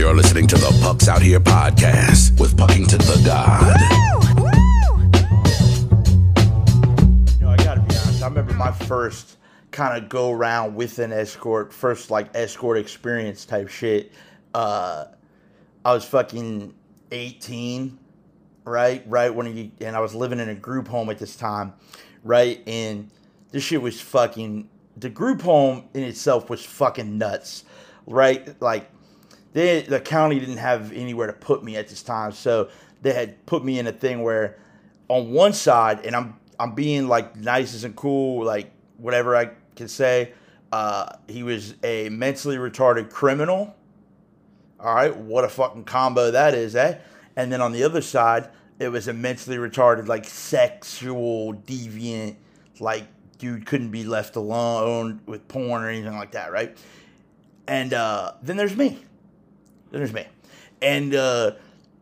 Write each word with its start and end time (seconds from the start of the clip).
You're 0.00 0.14
listening 0.14 0.46
to 0.46 0.54
the 0.54 0.80
Pucks 0.82 1.08
Out 1.08 1.20
Here 1.20 1.38
podcast 1.38 2.40
with 2.40 2.56
Puckington 2.56 3.00
the 3.00 3.22
God. 3.22 3.78
You 7.38 7.44
know, 7.44 7.50
I 7.50 7.56
gotta 7.58 7.80
be 7.80 7.94
honest. 7.94 8.22
I 8.22 8.28
remember 8.28 8.54
my 8.54 8.72
first 8.72 9.36
kind 9.72 10.02
of 10.02 10.08
go 10.08 10.30
around 10.30 10.74
with 10.74 11.00
an 11.00 11.12
escort, 11.12 11.70
first 11.70 12.10
like 12.10 12.34
escort 12.34 12.78
experience 12.78 13.44
type 13.44 13.68
shit. 13.68 14.10
Uh, 14.54 15.04
I 15.84 15.92
was 15.92 16.06
fucking 16.06 16.72
18, 17.12 17.98
right? 18.64 19.04
Right 19.06 19.34
when 19.34 19.54
you 19.54 19.70
and 19.82 19.94
I 19.94 20.00
was 20.00 20.14
living 20.14 20.40
in 20.40 20.48
a 20.48 20.54
group 20.54 20.88
home 20.88 21.10
at 21.10 21.18
this 21.18 21.36
time, 21.36 21.74
right? 22.24 22.62
And 22.66 23.10
this 23.50 23.64
shit 23.64 23.82
was 23.82 24.00
fucking 24.00 24.66
the 24.96 25.10
group 25.10 25.42
home 25.42 25.90
in 25.92 26.04
itself 26.04 26.48
was 26.48 26.64
fucking 26.64 27.18
nuts, 27.18 27.64
right? 28.06 28.58
Like 28.62 28.90
they 29.52 29.82
the 29.82 30.00
county 30.00 30.38
didn't 30.38 30.58
have 30.58 30.92
anywhere 30.92 31.26
to 31.26 31.32
put 31.32 31.64
me 31.64 31.76
at 31.76 31.88
this 31.88 32.02
time, 32.02 32.32
so 32.32 32.68
they 33.02 33.12
had 33.12 33.44
put 33.46 33.64
me 33.64 33.78
in 33.78 33.86
a 33.86 33.92
thing 33.92 34.22
where 34.22 34.58
on 35.08 35.32
one 35.32 35.52
side, 35.52 36.04
and 36.06 36.14
I'm 36.14 36.36
I'm 36.58 36.74
being 36.74 37.08
like 37.08 37.36
nice 37.36 37.82
and 37.84 37.96
cool, 37.96 38.44
like 38.44 38.70
whatever 38.96 39.36
I 39.36 39.50
can 39.76 39.88
say. 39.88 40.32
Uh, 40.72 41.16
he 41.26 41.42
was 41.42 41.74
a 41.82 42.08
mentally 42.10 42.56
retarded 42.56 43.10
criminal. 43.10 43.74
All 44.78 44.94
right, 44.94 45.14
what 45.14 45.44
a 45.44 45.48
fucking 45.48 45.84
combo 45.84 46.30
that 46.30 46.54
is, 46.54 46.76
eh? 46.76 46.98
And 47.36 47.52
then 47.52 47.60
on 47.60 47.72
the 47.72 47.82
other 47.82 48.00
side, 48.00 48.50
it 48.78 48.88
was 48.88 49.08
a 49.08 49.12
mentally 49.12 49.56
retarded, 49.56 50.06
like 50.06 50.24
sexual 50.24 51.54
deviant, 51.54 52.36
like 52.78 53.04
dude 53.38 53.66
couldn't 53.66 53.90
be 53.90 54.04
left 54.04 54.36
alone 54.36 55.20
with 55.26 55.48
porn 55.48 55.82
or 55.82 55.88
anything 55.88 56.16
like 56.16 56.32
that, 56.32 56.52
right? 56.52 56.76
And 57.66 57.92
uh, 57.92 58.32
then 58.42 58.56
there's 58.56 58.76
me. 58.76 58.98
There's 59.90 60.12
me. 60.12 60.26
And 60.82 61.14
uh, 61.14 61.52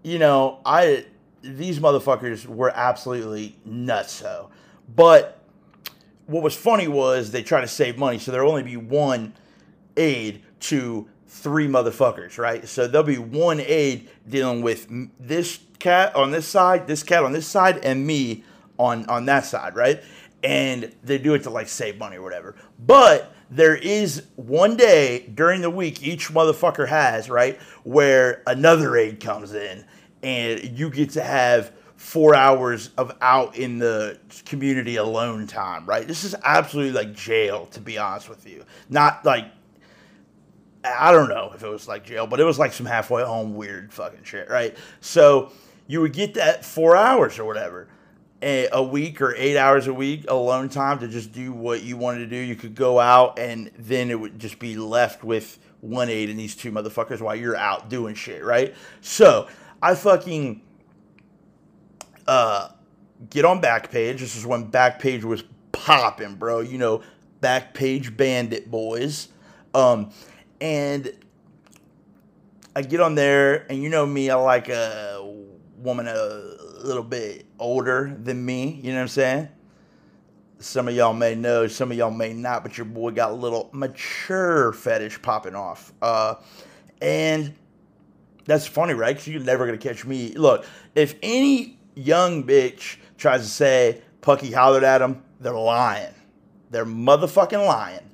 you 0.02 0.18
know, 0.18 0.60
I 0.64 1.06
these 1.42 1.78
motherfuckers 1.78 2.46
were 2.46 2.72
absolutely 2.74 3.56
nuts 3.64 4.12
so. 4.12 4.50
But 4.94 5.40
what 6.26 6.42
was 6.42 6.54
funny 6.54 6.88
was 6.88 7.30
they 7.30 7.42
try 7.42 7.60
to 7.60 7.68
save 7.68 7.98
money, 7.98 8.18
so 8.18 8.32
there'll 8.32 8.50
only 8.50 8.62
be 8.62 8.76
one 8.76 9.34
aide 9.96 10.42
to 10.60 11.08
three 11.26 11.68
motherfuckers, 11.68 12.38
right? 12.38 12.66
So 12.66 12.86
there'll 12.86 13.06
be 13.06 13.18
one 13.18 13.60
aide 13.60 14.08
dealing 14.28 14.62
with 14.62 14.86
this 15.18 15.60
cat 15.78 16.14
on 16.16 16.30
this 16.30 16.46
side, 16.46 16.86
this 16.86 17.02
cat 17.02 17.22
on 17.22 17.32
this 17.32 17.46
side, 17.46 17.78
and 17.78 18.06
me 18.06 18.44
on 18.78 19.06
on 19.06 19.26
that 19.26 19.44
side, 19.44 19.74
right? 19.74 20.02
And 20.42 20.94
they 21.02 21.18
do 21.18 21.34
it 21.34 21.42
to 21.44 21.50
like 21.50 21.68
save 21.68 21.98
money 21.98 22.16
or 22.16 22.22
whatever. 22.22 22.54
But 22.78 23.32
there 23.50 23.76
is 23.76 24.24
one 24.36 24.76
day 24.76 25.26
during 25.34 25.62
the 25.62 25.70
week 25.70 26.02
each 26.02 26.28
motherfucker 26.28 26.86
has, 26.88 27.30
right, 27.30 27.58
where 27.82 28.42
another 28.46 28.96
aide 28.96 29.20
comes 29.20 29.54
in 29.54 29.84
and 30.22 30.78
you 30.78 30.90
get 30.90 31.10
to 31.10 31.22
have 31.22 31.72
four 31.96 32.34
hours 32.34 32.90
of 32.96 33.16
out 33.20 33.56
in 33.56 33.78
the 33.78 34.18
community 34.44 34.96
alone 34.96 35.46
time, 35.46 35.84
right? 35.86 36.06
This 36.06 36.24
is 36.24 36.34
absolutely 36.44 36.92
like 36.92 37.14
jail, 37.14 37.66
to 37.66 37.80
be 37.80 37.98
honest 37.98 38.28
with 38.28 38.46
you. 38.46 38.64
Not 38.88 39.24
like 39.24 39.46
I 40.84 41.12
don't 41.12 41.28
know 41.28 41.50
if 41.54 41.62
it 41.62 41.68
was 41.68 41.88
like 41.88 42.04
jail, 42.04 42.26
but 42.26 42.40
it 42.40 42.44
was 42.44 42.58
like 42.58 42.72
some 42.72 42.86
halfway 42.86 43.24
home 43.24 43.56
weird 43.56 43.92
fucking 43.92 44.24
shit, 44.24 44.48
right? 44.48 44.76
So 45.00 45.52
you 45.86 46.00
would 46.00 46.12
get 46.12 46.34
that 46.34 46.64
four 46.64 46.96
hours 46.96 47.38
or 47.38 47.44
whatever 47.44 47.88
a, 48.42 48.82
week 48.82 49.20
or 49.20 49.34
eight 49.36 49.56
hours 49.56 49.86
a 49.86 49.94
week 49.94 50.24
alone 50.28 50.68
time 50.68 50.98
to 51.00 51.08
just 51.08 51.32
do 51.32 51.52
what 51.52 51.82
you 51.82 51.96
wanted 51.96 52.20
to 52.20 52.26
do. 52.26 52.36
You 52.36 52.54
could 52.54 52.74
go 52.74 53.00
out 53.00 53.38
and 53.38 53.70
then 53.76 54.10
it 54.10 54.18
would 54.18 54.38
just 54.38 54.58
be 54.58 54.76
left 54.76 55.24
with 55.24 55.58
one 55.80 56.08
aide 56.08 56.30
and 56.30 56.38
these 56.38 56.56
two 56.56 56.70
motherfuckers 56.70 57.20
while 57.20 57.34
you're 57.34 57.56
out 57.56 57.88
doing 57.88 58.14
shit, 58.14 58.44
right? 58.44 58.74
So 59.00 59.48
I 59.82 59.94
fucking 59.94 60.62
uh, 62.26 62.70
get 63.30 63.44
on 63.44 63.60
Backpage. 63.60 64.18
This 64.18 64.36
is 64.36 64.46
when 64.46 64.70
Backpage 64.70 65.24
was 65.24 65.42
popping, 65.72 66.36
bro. 66.36 66.60
You 66.60 66.78
know, 66.78 67.02
Backpage 67.40 68.16
Bandit 68.16 68.70
boys. 68.70 69.28
Um, 69.74 70.10
and 70.60 71.12
I 72.74 72.82
get 72.82 73.00
on 73.00 73.14
there, 73.14 73.66
and 73.70 73.82
you 73.82 73.88
know 73.88 74.06
me, 74.06 74.30
I 74.30 74.34
like 74.36 74.68
a 74.68 75.34
woman 75.78 76.08
a 76.08 76.47
little 76.86 77.02
bit 77.02 77.46
older 77.58 78.16
than 78.22 78.44
me. 78.44 78.80
You 78.82 78.92
know 78.92 78.98
what 78.98 79.02
I'm 79.02 79.08
saying? 79.08 79.48
Some 80.60 80.88
of 80.88 80.94
y'all 80.94 81.12
may 81.12 81.34
know, 81.34 81.66
some 81.68 81.92
of 81.92 81.96
y'all 81.96 82.10
may 82.10 82.32
not, 82.32 82.62
but 82.62 82.76
your 82.76 82.84
boy 82.84 83.12
got 83.12 83.30
a 83.30 83.34
little 83.34 83.70
mature 83.72 84.72
fetish 84.72 85.22
popping 85.22 85.54
off. 85.54 85.92
Uh, 86.02 86.34
and 87.00 87.54
that's 88.44 88.66
funny, 88.66 88.94
right? 88.94 89.14
Because 89.14 89.28
you're 89.28 89.42
never 89.42 89.66
gonna 89.66 89.78
catch 89.78 90.04
me. 90.04 90.34
Look, 90.34 90.66
if 90.94 91.14
any 91.22 91.78
young 91.94 92.44
bitch 92.44 92.96
tries 93.16 93.42
to 93.42 93.48
say 93.48 94.02
Pucky 94.20 94.52
hollered 94.52 94.84
at 94.84 95.00
him, 95.00 95.22
they're 95.40 95.52
lying. 95.52 96.14
They're 96.70 96.84
motherfucking 96.84 97.64
lying. 97.64 98.10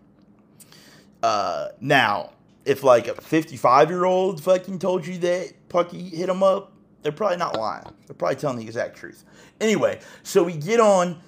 Uh, 1.22 1.68
now, 1.80 2.32
if 2.64 2.82
like 2.82 3.08
a 3.08 3.14
55 3.14 3.90
year 3.90 4.04
old 4.04 4.42
fucking 4.42 4.78
told 4.78 5.06
you 5.06 5.18
that 5.18 5.68
Pucky 5.68 6.10
hit 6.10 6.28
him 6.28 6.42
up, 6.42 6.73
they're 7.04 7.12
probably 7.12 7.36
not 7.36 7.56
lying. 7.56 7.84
They're 8.06 8.16
probably 8.16 8.36
telling 8.36 8.56
the 8.56 8.64
exact 8.64 8.96
truth. 8.96 9.24
Anyway, 9.60 10.00
so 10.22 10.42
we 10.42 10.54
get 10.54 10.80
on, 10.80 11.20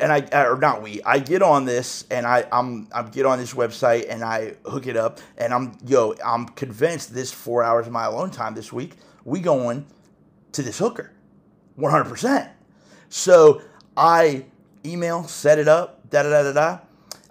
and 0.00 0.12
I 0.12 0.44
or 0.44 0.58
not 0.58 0.82
we, 0.82 1.00
I 1.04 1.20
get 1.20 1.40
on 1.40 1.64
this, 1.64 2.04
and 2.10 2.26
I 2.26 2.44
I'm 2.52 2.88
I 2.92 3.04
get 3.04 3.24
on 3.26 3.38
this 3.38 3.54
website, 3.54 4.06
and 4.10 4.24
I 4.24 4.56
hook 4.66 4.88
it 4.88 4.96
up, 4.96 5.20
and 5.38 5.54
I'm 5.54 5.78
yo, 5.86 6.14
I'm 6.22 6.46
convinced 6.46 7.14
this 7.14 7.32
four 7.32 7.62
hours 7.62 7.86
of 7.86 7.92
my 7.92 8.06
alone 8.06 8.32
time 8.32 8.54
this 8.54 8.72
week, 8.72 8.96
we 9.24 9.38
going 9.38 9.86
to 10.52 10.62
this 10.62 10.78
hooker, 10.78 11.12
100. 11.76 12.04
percent 12.04 12.50
So 13.08 13.62
I 13.96 14.46
email, 14.84 15.22
set 15.28 15.60
it 15.60 15.68
up, 15.68 16.10
da 16.10 16.24
da 16.24 16.30
da 16.30 16.42
da 16.42 16.52
da. 16.52 16.78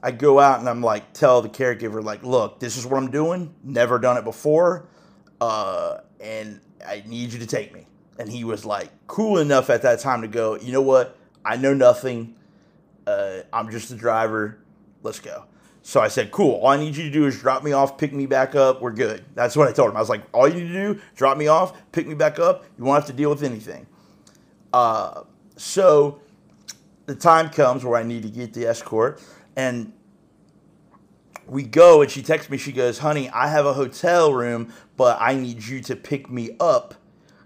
I 0.02 0.12
go 0.12 0.40
out 0.40 0.62
and 0.62 0.70
I'm 0.70 0.82
like, 0.82 1.12
tell 1.12 1.42
the 1.42 1.50
caregiver, 1.50 2.02
like, 2.02 2.24
look, 2.24 2.62
this 2.62 2.78
is 2.78 2.86
what 2.86 2.98
I'm 2.98 3.12
doing. 3.12 3.54
Never 3.62 4.00
done 4.00 4.16
it 4.16 4.24
before. 4.24 4.88
Uh, 5.42 5.98
and 6.22 6.62
I 6.86 7.04
need 7.06 7.34
you 7.34 7.40
to 7.40 7.48
take 7.48 7.74
me. 7.74 7.88
And 8.18 8.30
he 8.30 8.44
was 8.44 8.66
like, 8.66 8.90
cool 9.08 9.38
enough 9.38 9.70
at 9.70 9.82
that 9.84 10.00
time 10.00 10.22
to 10.22 10.28
go, 10.28 10.56
you 10.56 10.72
know 10.72 10.82
what? 10.82 11.18
I 11.46 11.56
know 11.56 11.74
nothing. 11.74 12.36
Uh, 13.08 13.40
I'm 13.54 13.72
just 13.72 13.90
the 13.90 13.96
driver. 13.96 14.60
Let's 15.04 15.20
go. 15.20 15.46
So 15.82 16.02
I 16.02 16.10
said, 16.10 16.32
cool. 16.32 16.56
All 16.56 16.68
I 16.68 16.78
need 16.78 16.96
you 16.96 17.04
to 17.04 17.10
do 17.10 17.26
is 17.26 17.40
drop 17.40 17.64
me 17.64 17.72
off, 17.72 17.98
pick 17.98 18.14
me 18.14 18.26
back 18.26 18.54
up. 18.54 18.82
We're 18.82 18.92
good. 18.92 19.24
That's 19.34 19.56
what 19.56 19.68
I 19.68 19.72
told 19.72 19.90
him. 19.90 19.98
I 19.98 20.00
was 20.00 20.10
like, 20.10 20.22
all 20.34 20.48
you 20.48 20.56
need 20.56 20.74
to 20.74 20.94
do, 20.94 21.02
drop 21.16 21.38
me 21.38 21.48
off, 21.48 21.74
pick 21.92 22.06
me 22.06 22.14
back 22.14 22.38
up. 22.38 22.66
You 22.78 22.84
won't 22.84 23.02
have 23.02 23.08
to 23.08 23.14
deal 23.16 23.30
with 23.30 23.44
anything. 23.44 23.88
Uh, 24.74 25.24
so 25.56 26.22
the 27.06 27.16
time 27.16 27.50
comes 27.50 27.84
where 27.84 28.00
I 28.00 28.04
need 28.04 28.24
to 28.24 28.30
get 28.30 28.54
the 28.54 28.68
escort, 28.68 29.22
and 29.56 29.94
we 31.50 31.64
go, 31.64 32.02
and 32.02 32.12
she 32.12 32.22
texts 32.22 32.50
me. 32.50 32.58
She 32.58 32.72
goes, 32.72 33.00
"Honey, 33.00 33.30
I 33.30 33.48
have 33.48 33.66
a 33.66 33.74
hotel 33.74 34.34
room, 34.34 34.72
but 34.98 35.18
I 35.20 35.34
need 35.36 35.66
you 35.66 35.82
to 35.82 35.96
pick 35.96 36.30
me 36.30 36.56
up 36.60 36.96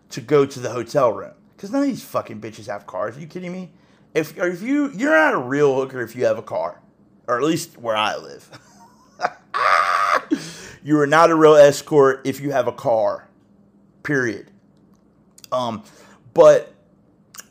to 0.10 0.22
go 0.22 0.46
to 0.46 0.60
the 0.60 0.70
hotel 0.70 1.12
room 1.12 1.34
because 1.56 1.72
none 1.72 1.84
of 1.84 1.88
these 1.88 2.04
fucking 2.04 2.42
bitches 2.42 2.68
have 2.68 2.86
cars. 2.86 3.18
Are 3.18 3.20
you 3.20 3.28
kidding 3.28 3.52
me? 3.52 3.72
If 4.14 4.38
if 4.38 4.62
you 4.62 4.92
you're 4.92 5.16
not 5.16 5.34
a 5.34 5.38
real 5.38 5.76
hooker 5.76 6.02
if 6.02 6.16
you 6.16 6.26
have 6.26 6.38
a 6.38 6.44
car, 6.44 6.82
or 7.28 7.38
at 7.38 7.44
least 7.44 7.78
where 7.80 7.96
I 7.96 8.18
live." 8.18 8.50
you 10.84 11.00
are 11.00 11.08
not 11.08 11.32
a 11.32 11.36
real 11.36 11.56
escort 11.56 12.22
if 12.26 12.42
you 12.42 12.52
have 12.52 12.68
a 12.68 12.74
car. 12.74 13.28
Period. 14.04 14.52
Um, 15.52 15.84
but 16.34 16.74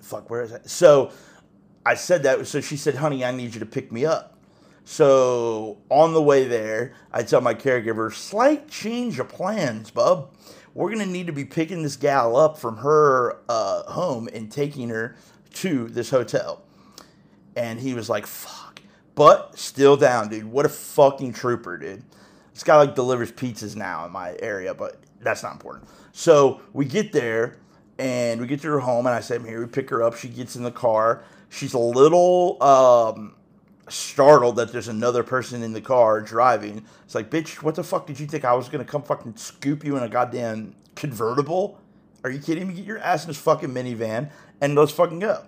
fuck, 0.03 0.29
where 0.29 0.43
is 0.43 0.51
that? 0.51 0.69
So 0.69 1.13
I 1.87 1.95
said 1.95 2.25
that. 2.25 2.47
So 2.47 2.61
she 2.61 2.77
said, 2.77 2.97
"Honey, 2.97 3.25
I 3.25 3.31
need 3.31 3.55
you 3.55 3.61
to 3.61 3.67
pick 3.67 3.91
me 3.91 4.05
up." 4.05 4.32
So 4.85 5.79
on 5.91 6.13
the 6.13 6.23
way 6.23 6.47
there, 6.47 6.95
I 7.13 7.23
tell 7.23 7.41
my 7.41 7.55
caregiver, 7.55 8.13
"Slight 8.13 8.69
change 8.69 9.19
of 9.19 9.29
plans, 9.29 9.91
bub. 9.91 10.35
We're 10.75 10.91
gonna 10.91 11.07
need 11.07 11.27
to 11.27 11.33
be 11.33 11.45
picking 11.45 11.83
this 11.83 11.97
gal 11.97 12.37
up 12.37 12.59
from 12.59 12.79
her 12.79 13.39
uh, 13.49 13.85
home 13.93 14.29
and 14.33 14.51
taking 14.51 14.89
her 14.89 15.17
to 15.55 15.89
this 15.89 16.11
hotel." 16.11 16.63
And 17.55 17.81
he 17.81 17.95
was 17.95 18.09
like, 18.09 18.27
"Fuck," 18.27 18.81
but 19.15 19.59
still 19.59 19.97
down, 19.97 20.29
dude. 20.31 20.45
What 20.45 20.67
a 20.67 20.71
fucking 20.71 21.35
trooper, 21.35 21.77
dude. 21.77 22.03
This 22.53 22.65
guy 22.65 22.77
like 22.77 22.95
delivers 22.95 23.33
pizzas 23.33 23.77
now 23.77 24.05
in 24.05 24.13
my 24.13 24.37
area, 24.41 24.75
but 24.75 24.99
that's 25.21 25.43
not 25.43 25.53
important. 25.53 25.89
So 26.13 26.61
we 26.73 26.85
get 26.85 27.13
there 27.13 27.57
and 27.99 28.41
we 28.41 28.47
get 28.47 28.61
to 28.63 28.69
her 28.69 28.81
home, 28.81 29.07
and 29.07 29.15
I 29.15 29.21
say, 29.21 29.37
I'm 29.37 29.45
here. 29.45 29.61
We 29.61 29.67
pick 29.67 29.89
her 29.91 30.03
up. 30.03 30.17
She 30.17 30.29
gets 30.29 30.57
in 30.57 30.63
the 30.63 30.71
car. 30.73 31.23
She's 31.49 31.75
a 31.75 31.79
little 31.79 32.63
um, 32.63 33.35
startled 33.93 34.57
that 34.57 34.73
there's 34.73 34.89
another 34.89 35.23
person 35.23 35.63
in 35.63 35.73
the 35.73 35.81
car 35.81 36.21
driving. 36.21 36.85
It's 37.05 37.15
like, 37.15 37.31
bitch, 37.31 37.63
what 37.63 37.75
the 37.75 37.85
fuck 37.85 38.07
did 38.07 38.19
you 38.19 38.27
think 38.27 38.45
I 38.45 38.55
was 38.55 38.69
gonna 38.69 38.85
come 38.85 39.03
fucking 39.03 39.37
scoop 39.37 39.85
you 39.85 39.97
in 39.97 40.03
a 40.03 40.09
goddamn 40.09 40.75
convertible? 40.95 41.79
Are 42.25 42.31
you 42.31 42.41
kidding 42.41 42.69
me? 42.69 42.75
Get 42.75 42.85
your 42.85 42.99
ass 42.99 43.25
in 43.25 43.29
this 43.29 43.39
fucking 43.39 43.71
minivan 43.71 44.31
and 44.61 44.75
let's 44.75 44.93
fucking 44.93 45.19
go. 45.19 45.45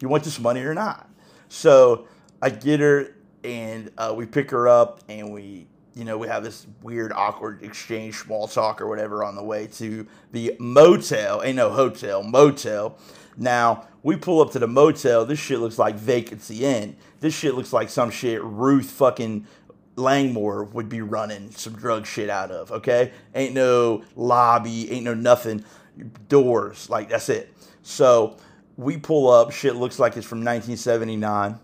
You 0.00 0.08
want 0.08 0.24
this 0.24 0.38
money 0.38 0.62
or 0.62 0.74
not? 0.74 1.08
So 1.48 2.08
I 2.40 2.50
get 2.50 2.80
her 2.80 3.14
and 3.44 3.90
uh, 3.96 4.12
we 4.16 4.26
pick 4.26 4.50
her 4.50 4.68
up 4.68 5.00
and 5.08 5.32
we 5.32 5.66
you 5.94 6.04
know, 6.04 6.16
we 6.16 6.28
have 6.28 6.42
this 6.42 6.66
weird, 6.82 7.12
awkward 7.12 7.62
exchange, 7.62 8.16
small 8.16 8.48
talk 8.48 8.80
or 8.80 8.88
whatever 8.88 9.22
on 9.24 9.34
the 9.34 9.42
way 9.42 9.66
to 9.66 10.06
the 10.32 10.56
motel. 10.58 11.42
Ain't 11.42 11.56
no 11.56 11.70
hotel, 11.70 12.22
motel. 12.22 12.96
Now, 13.36 13.86
we 14.02 14.16
pull 14.16 14.40
up 14.40 14.52
to 14.52 14.58
the 14.58 14.66
motel. 14.66 15.24
This 15.24 15.38
shit 15.38 15.58
looks 15.58 15.78
like 15.78 15.94
Vacancy 15.94 16.64
Inn. 16.64 16.96
This 17.20 17.34
shit 17.34 17.54
looks 17.54 17.72
like 17.72 17.88
some 17.88 18.10
shit 18.10 18.42
Ruth 18.42 18.90
fucking 18.90 19.46
Langmore 19.96 20.64
would 20.64 20.88
be 20.88 21.02
running 21.02 21.50
some 21.50 21.74
drug 21.74 22.06
shit 22.06 22.30
out 22.30 22.50
of, 22.50 22.72
okay? 22.72 23.12
Ain't 23.34 23.54
no 23.54 24.02
lobby, 24.16 24.90
ain't 24.90 25.04
no 25.04 25.14
nothing. 25.14 25.64
Doors, 26.28 26.88
like 26.88 27.10
that's 27.10 27.28
it. 27.28 27.52
So 27.82 28.38
we 28.76 28.96
pull 28.96 29.30
up, 29.30 29.52
shit 29.52 29.76
looks 29.76 29.98
like 29.98 30.16
it's 30.16 30.26
from 30.26 30.38
1979. 30.38 31.58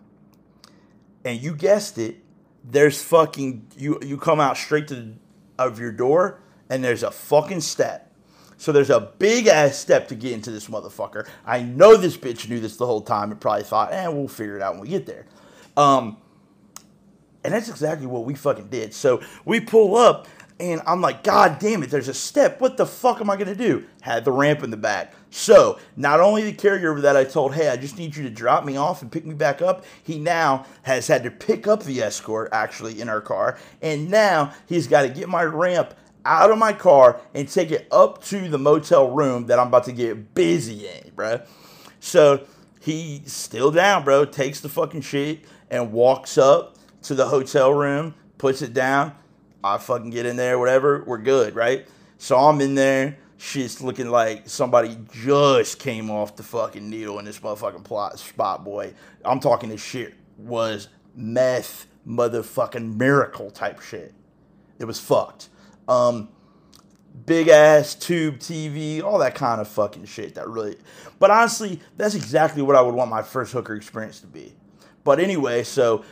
And 1.24 1.40
you 1.40 1.54
guessed 1.54 1.96
it, 1.98 2.18
there's 2.64 3.02
fucking 3.02 3.66
you 3.76 3.98
you 4.02 4.16
come 4.16 4.40
out 4.40 4.56
straight 4.56 4.88
to 4.88 4.94
the, 4.94 5.14
of 5.58 5.78
your 5.78 5.92
door 5.92 6.40
and 6.70 6.82
there's 6.84 7.02
a 7.02 7.10
fucking 7.10 7.60
step. 7.60 8.12
So 8.56 8.72
there's 8.72 8.90
a 8.90 9.00
big 9.18 9.46
ass 9.46 9.76
step 9.76 10.08
to 10.08 10.16
get 10.16 10.32
into 10.32 10.50
this 10.50 10.66
motherfucker. 10.66 11.28
I 11.46 11.62
know 11.62 11.96
this 11.96 12.16
bitch 12.16 12.48
knew 12.48 12.58
this 12.58 12.76
the 12.76 12.86
whole 12.86 13.00
time 13.00 13.30
and 13.30 13.40
probably 13.40 13.62
thought, 13.62 13.92
eh, 13.92 14.08
we'll 14.08 14.26
figure 14.26 14.56
it 14.56 14.62
out 14.62 14.74
when 14.74 14.82
we 14.82 14.88
get 14.88 15.06
there. 15.06 15.26
Um, 15.76 16.16
and 17.44 17.54
that's 17.54 17.68
exactly 17.68 18.06
what 18.06 18.24
we 18.24 18.34
fucking 18.34 18.68
did. 18.68 18.92
So 18.92 19.22
we 19.44 19.60
pull 19.60 19.96
up 19.96 20.26
and 20.60 20.80
I'm 20.86 21.00
like, 21.00 21.22
God 21.22 21.58
damn 21.58 21.82
it, 21.82 21.90
there's 21.90 22.08
a 22.08 22.14
step. 22.14 22.60
What 22.60 22.76
the 22.76 22.86
fuck 22.86 23.20
am 23.20 23.30
I 23.30 23.36
gonna 23.36 23.54
do? 23.54 23.84
Had 24.00 24.24
the 24.24 24.32
ramp 24.32 24.62
in 24.62 24.70
the 24.70 24.76
back. 24.76 25.14
So 25.30 25.78
not 25.96 26.20
only 26.20 26.42
the 26.42 26.52
caregiver 26.52 27.02
that 27.02 27.16
I 27.16 27.24
told, 27.24 27.54
hey, 27.54 27.68
I 27.68 27.76
just 27.76 27.98
need 27.98 28.16
you 28.16 28.22
to 28.24 28.30
drop 28.30 28.64
me 28.64 28.76
off 28.76 29.02
and 29.02 29.12
pick 29.12 29.24
me 29.24 29.34
back 29.34 29.62
up, 29.62 29.84
he 30.02 30.18
now 30.18 30.66
has 30.82 31.06
had 31.06 31.22
to 31.24 31.30
pick 31.30 31.66
up 31.66 31.82
the 31.82 32.02
escort 32.02 32.48
actually 32.52 33.00
in 33.00 33.08
our 33.08 33.20
car. 33.20 33.58
And 33.82 34.10
now 34.10 34.52
he's 34.66 34.86
got 34.86 35.02
to 35.02 35.08
get 35.08 35.28
my 35.28 35.44
ramp 35.44 35.94
out 36.24 36.50
of 36.50 36.58
my 36.58 36.72
car 36.72 37.20
and 37.34 37.48
take 37.48 37.70
it 37.70 37.86
up 37.90 38.22
to 38.24 38.48
the 38.48 38.58
motel 38.58 39.10
room 39.10 39.46
that 39.46 39.58
I'm 39.58 39.68
about 39.68 39.84
to 39.84 39.92
get 39.92 40.34
busy 40.34 40.88
in, 40.88 41.12
bro. 41.14 41.40
So 42.00 42.46
he's 42.80 43.32
still 43.32 43.70
down, 43.70 44.04
bro. 44.04 44.24
Takes 44.24 44.60
the 44.60 44.68
fucking 44.68 45.02
shit 45.02 45.40
and 45.70 45.92
walks 45.92 46.36
up 46.36 46.76
to 47.02 47.14
the 47.14 47.26
hotel 47.26 47.72
room, 47.72 48.14
puts 48.38 48.62
it 48.62 48.74
down. 48.74 49.14
I 49.62 49.78
fucking 49.78 50.10
get 50.10 50.26
in 50.26 50.36
there, 50.36 50.58
whatever. 50.58 51.04
We're 51.06 51.18
good, 51.18 51.54
right? 51.54 51.86
So 52.18 52.36
I'm 52.38 52.60
in 52.60 52.74
there. 52.74 53.18
Shit's 53.36 53.80
looking 53.80 54.08
like 54.08 54.48
somebody 54.48 54.96
just 55.12 55.78
came 55.78 56.10
off 56.10 56.36
the 56.36 56.42
fucking 56.42 56.88
needle 56.88 57.18
in 57.18 57.24
this 57.24 57.38
motherfucking 57.38 57.84
plot 57.84 58.18
spot, 58.18 58.64
boy. 58.64 58.94
I'm 59.24 59.38
talking 59.38 59.68
this 59.68 59.82
shit 59.82 60.14
was 60.36 60.88
meth 61.14 61.86
motherfucking 62.06 62.96
miracle 62.96 63.50
type 63.50 63.80
shit. 63.80 64.14
It 64.78 64.86
was 64.86 64.98
fucked. 64.98 65.48
Um, 65.86 66.28
big 67.26 67.48
ass 67.48 67.94
tube 67.94 68.38
TV, 68.38 69.02
all 69.02 69.18
that 69.18 69.34
kind 69.34 69.60
of 69.60 69.68
fucking 69.68 70.06
shit. 70.06 70.34
That 70.34 70.48
really, 70.48 70.76
but 71.18 71.30
honestly, 71.30 71.80
that's 71.96 72.14
exactly 72.14 72.62
what 72.62 72.76
I 72.76 72.80
would 72.80 72.94
want 72.94 73.10
my 73.10 73.22
first 73.22 73.52
hooker 73.52 73.74
experience 73.74 74.20
to 74.20 74.26
be. 74.26 74.54
But 75.04 75.20
anyway, 75.20 75.62
so 75.62 76.04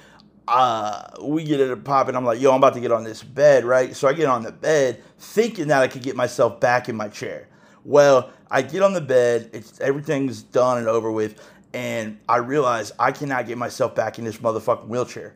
uh, 0.48 1.08
we 1.22 1.44
get 1.44 1.60
it 1.60 1.84
popping. 1.84 2.14
I'm 2.14 2.24
like, 2.24 2.40
yo, 2.40 2.50
I'm 2.50 2.58
about 2.58 2.74
to 2.74 2.80
get 2.80 2.92
on 2.92 3.04
this 3.04 3.22
bed, 3.22 3.64
right? 3.64 3.94
So 3.94 4.08
I 4.08 4.12
get 4.12 4.26
on 4.26 4.42
the 4.42 4.52
bed 4.52 5.02
thinking 5.18 5.68
that 5.68 5.82
I 5.82 5.88
could 5.88 6.02
get 6.02 6.16
myself 6.16 6.60
back 6.60 6.88
in 6.88 6.96
my 6.96 7.08
chair. 7.08 7.48
Well, 7.84 8.30
I 8.50 8.62
get 8.62 8.82
on 8.82 8.92
the 8.92 9.00
bed, 9.00 9.50
it's 9.52 9.80
everything's 9.80 10.42
done 10.42 10.78
and 10.78 10.88
over 10.88 11.10
with, 11.10 11.40
and 11.72 12.18
I 12.28 12.36
realize 12.36 12.92
I 12.98 13.12
cannot 13.12 13.46
get 13.46 13.58
myself 13.58 13.94
back 13.94 14.18
in 14.18 14.24
this 14.24 14.38
motherfucking 14.38 14.86
wheelchair. 14.86 15.34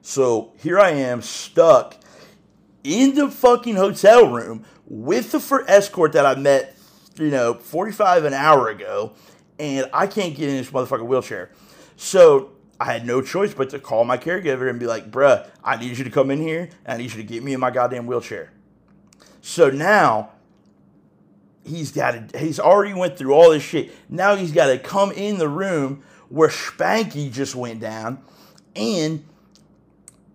So 0.00 0.52
here 0.58 0.78
I 0.78 0.90
am 0.90 1.22
stuck 1.22 1.96
in 2.84 3.14
the 3.14 3.30
fucking 3.30 3.76
hotel 3.76 4.28
room 4.28 4.64
with 4.86 5.32
the 5.32 5.40
for 5.40 5.68
escort 5.68 6.12
that 6.12 6.26
I 6.26 6.34
met, 6.34 6.76
you 7.16 7.30
know, 7.30 7.54
45 7.54 8.24
an 8.24 8.34
hour 8.34 8.68
ago, 8.68 9.12
and 9.58 9.88
I 9.92 10.06
can't 10.06 10.34
get 10.34 10.48
in 10.48 10.56
this 10.56 10.70
motherfucking 10.70 11.06
wheelchair. 11.06 11.50
So 11.96 12.52
I 12.82 12.86
had 12.86 13.06
no 13.06 13.22
choice 13.22 13.54
but 13.54 13.70
to 13.70 13.78
call 13.78 14.04
my 14.04 14.18
caregiver 14.18 14.68
and 14.68 14.80
be 14.80 14.86
like, 14.86 15.08
bruh, 15.08 15.48
I 15.62 15.76
need 15.76 15.96
you 15.96 16.02
to 16.02 16.10
come 16.10 16.32
in 16.32 16.40
here 16.40 16.68
and 16.84 16.94
I 16.94 16.96
need 16.96 17.12
you 17.12 17.18
to 17.18 17.22
get 17.22 17.44
me 17.44 17.54
in 17.54 17.60
my 17.60 17.70
goddamn 17.70 18.06
wheelchair. 18.06 18.50
So 19.40 19.70
now 19.70 20.32
he's 21.64 21.92
got 21.92 22.30
to, 22.30 22.38
he's 22.40 22.58
already 22.58 22.92
went 22.92 23.16
through 23.16 23.34
all 23.34 23.50
this 23.50 23.62
shit. 23.62 23.94
Now 24.08 24.34
he's 24.34 24.50
got 24.50 24.66
to 24.66 24.80
come 24.80 25.12
in 25.12 25.38
the 25.38 25.48
room 25.48 26.02
where 26.28 26.48
Spanky 26.48 27.30
just 27.30 27.54
went 27.54 27.78
down 27.78 28.20
and 28.74 29.24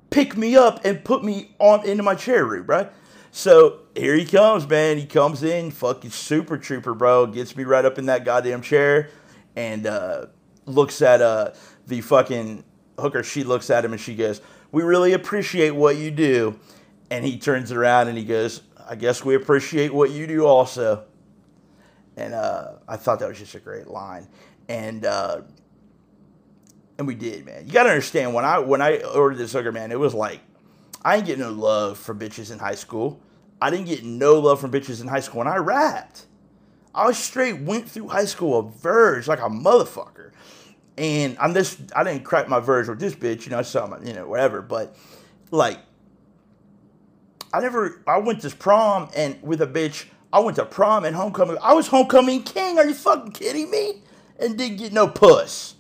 pick 0.09 0.37
me 0.37 0.55
up 0.55 0.85
and 0.85 1.03
put 1.03 1.25
me 1.25 1.53
on 1.59 1.85
into 1.85 2.01
my 2.01 2.15
chair 2.15 2.45
room, 2.45 2.65
right? 2.65 2.89
So 3.29 3.79
here 3.93 4.15
he 4.15 4.23
comes, 4.23 4.65
man. 4.69 4.97
He 4.97 5.05
comes 5.05 5.43
in, 5.43 5.69
fucking 5.71 6.11
super 6.11 6.57
trooper, 6.57 6.93
bro. 6.93 7.25
Gets 7.25 7.57
me 7.57 7.65
right 7.65 7.83
up 7.83 7.97
in 7.97 8.05
that 8.05 8.23
goddamn 8.23 8.61
chair 8.61 9.09
and 9.57 9.85
uh, 9.85 10.27
looks 10.65 11.01
at 11.01 11.21
uh, 11.21 11.51
the 11.87 12.01
fucking 12.01 12.63
hooker, 12.99 13.23
she 13.23 13.43
looks 13.43 13.69
at 13.69 13.83
him 13.83 13.93
and 13.93 14.01
she 14.01 14.15
goes, 14.15 14.41
We 14.71 14.83
really 14.83 15.13
appreciate 15.13 15.71
what 15.71 15.97
you 15.97 16.11
do. 16.11 16.59
And 17.09 17.25
he 17.25 17.37
turns 17.37 17.71
around 17.71 18.09
and 18.09 18.17
he 18.17 18.25
goes, 18.25 18.61
I 18.87 18.95
guess 18.95 19.23
we 19.23 19.35
appreciate 19.35 19.93
what 19.93 20.11
you 20.11 20.27
do 20.27 20.45
also. 20.45 21.05
And 22.15 22.33
uh, 22.33 22.73
I 22.87 22.97
thought 22.97 23.19
that 23.19 23.29
was 23.29 23.37
just 23.37 23.55
a 23.55 23.59
great 23.59 23.87
line. 23.87 24.27
And 24.69 25.05
uh, 25.05 25.41
and 26.97 27.05
we 27.05 27.15
did, 27.15 27.45
man. 27.45 27.65
You 27.67 27.73
gotta 27.73 27.89
understand 27.89 28.33
when 28.33 28.45
I 28.45 28.59
when 28.59 28.81
I 28.81 28.97
ordered 29.03 29.37
this 29.37 29.53
hooker, 29.53 29.71
man, 29.71 29.91
it 29.91 29.99
was 29.99 30.13
like 30.13 30.41
I 31.03 31.17
ain't 31.17 31.25
getting 31.25 31.43
no 31.43 31.51
love 31.51 31.97
from 31.97 32.19
bitches 32.19 32.51
in 32.51 32.59
high 32.59 32.75
school. 32.75 33.21
I 33.61 33.69
didn't 33.69 33.85
get 33.85 34.03
no 34.03 34.39
love 34.39 34.59
from 34.59 34.71
bitches 34.71 35.01
in 35.01 35.07
high 35.07 35.19
school 35.19 35.39
when 35.39 35.47
I 35.47 35.57
rapped. 35.57 36.25
I 36.93 37.11
straight 37.11 37.61
went 37.61 37.89
through 37.89 38.07
high 38.07 38.25
school 38.25 38.59
a 38.59 38.63
verge 38.63 39.27
like 39.27 39.39
a 39.39 39.49
motherfucker. 39.49 40.31
And 40.97 41.37
I'm 41.39 41.53
this 41.53 41.77
I 41.95 42.03
didn't 42.03 42.23
crack 42.23 42.47
my 42.47 42.59
verge 42.59 42.87
with 42.87 42.99
this 42.99 43.13
bitch, 43.13 43.45
you 43.45 43.51
know, 43.51 43.61
some 43.61 43.95
you 44.05 44.13
know, 44.13 44.27
whatever. 44.27 44.61
But 44.61 44.95
like 45.51 45.79
I 47.53 47.59
never 47.59 48.01
I 48.07 48.17
went 48.17 48.41
to 48.41 48.55
prom 48.55 49.09
and 49.15 49.41
with 49.41 49.61
a 49.61 49.67
bitch, 49.67 50.05
I 50.33 50.39
went 50.39 50.57
to 50.57 50.65
prom 50.65 51.05
and 51.05 51.15
homecoming. 51.15 51.57
I 51.61 51.73
was 51.73 51.87
homecoming 51.87 52.43
king. 52.43 52.77
Are 52.77 52.85
you 52.85 52.93
fucking 52.93 53.33
kidding 53.33 53.69
me? 53.69 54.01
And 54.39 54.57
didn't 54.57 54.77
get 54.77 54.93
no 54.93 55.07
puss. 55.07 55.75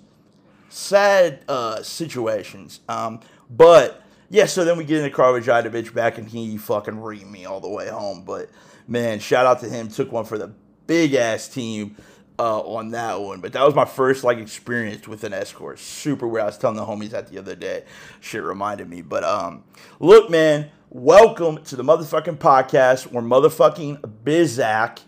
Sad 0.69 1.43
uh 1.47 1.81
situations. 1.81 2.81
Um, 2.87 3.21
but 3.49 4.03
yeah, 4.29 4.45
so 4.45 4.65
then 4.65 4.77
we 4.77 4.83
get 4.83 4.97
in 4.97 5.03
the 5.03 5.09
car, 5.09 5.39
drive 5.39 5.63
the 5.63 5.69
bitch 5.69 5.93
back, 5.93 6.17
and 6.17 6.27
he 6.27 6.57
fucking 6.57 6.95
reamed 6.95 7.31
me 7.31 7.45
all 7.45 7.59
the 7.59 7.69
way 7.69 7.87
home. 7.87 8.23
But 8.23 8.49
man, 8.87 9.19
shout 9.19 9.45
out 9.45 9.61
to 9.61 9.69
him. 9.69 9.87
Took 9.87 10.11
one 10.11 10.25
for 10.25 10.37
the 10.37 10.51
big 10.85 11.13
ass 11.13 11.47
team 11.47 11.95
uh, 12.39 12.61
on 12.61 12.91
that 12.91 13.21
one. 13.21 13.41
But 13.41 13.53
that 13.53 13.63
was 13.63 13.75
my 13.75 13.85
first 13.85 14.23
like 14.23 14.37
experience 14.37 15.07
with 15.07 15.23
an 15.23 15.33
escort. 15.33 15.79
Super 15.79 16.27
weird. 16.27 16.43
I 16.43 16.45
was 16.47 16.57
telling 16.57 16.77
the 16.77 16.85
homies 16.85 17.09
that 17.09 17.27
the 17.27 17.39
other 17.39 17.55
day. 17.55 17.83
Shit 18.19 18.43
reminded 18.43 18.89
me. 18.89 19.01
But 19.01 19.23
um, 19.23 19.63
look, 19.99 20.29
man, 20.29 20.69
welcome 20.89 21.63
to 21.63 21.75
the 21.75 21.83
motherfucking 21.83 22.37
podcast. 22.37 23.11
We're 23.11 23.21
motherfucking 23.21 24.01
Bizak. 24.23 24.99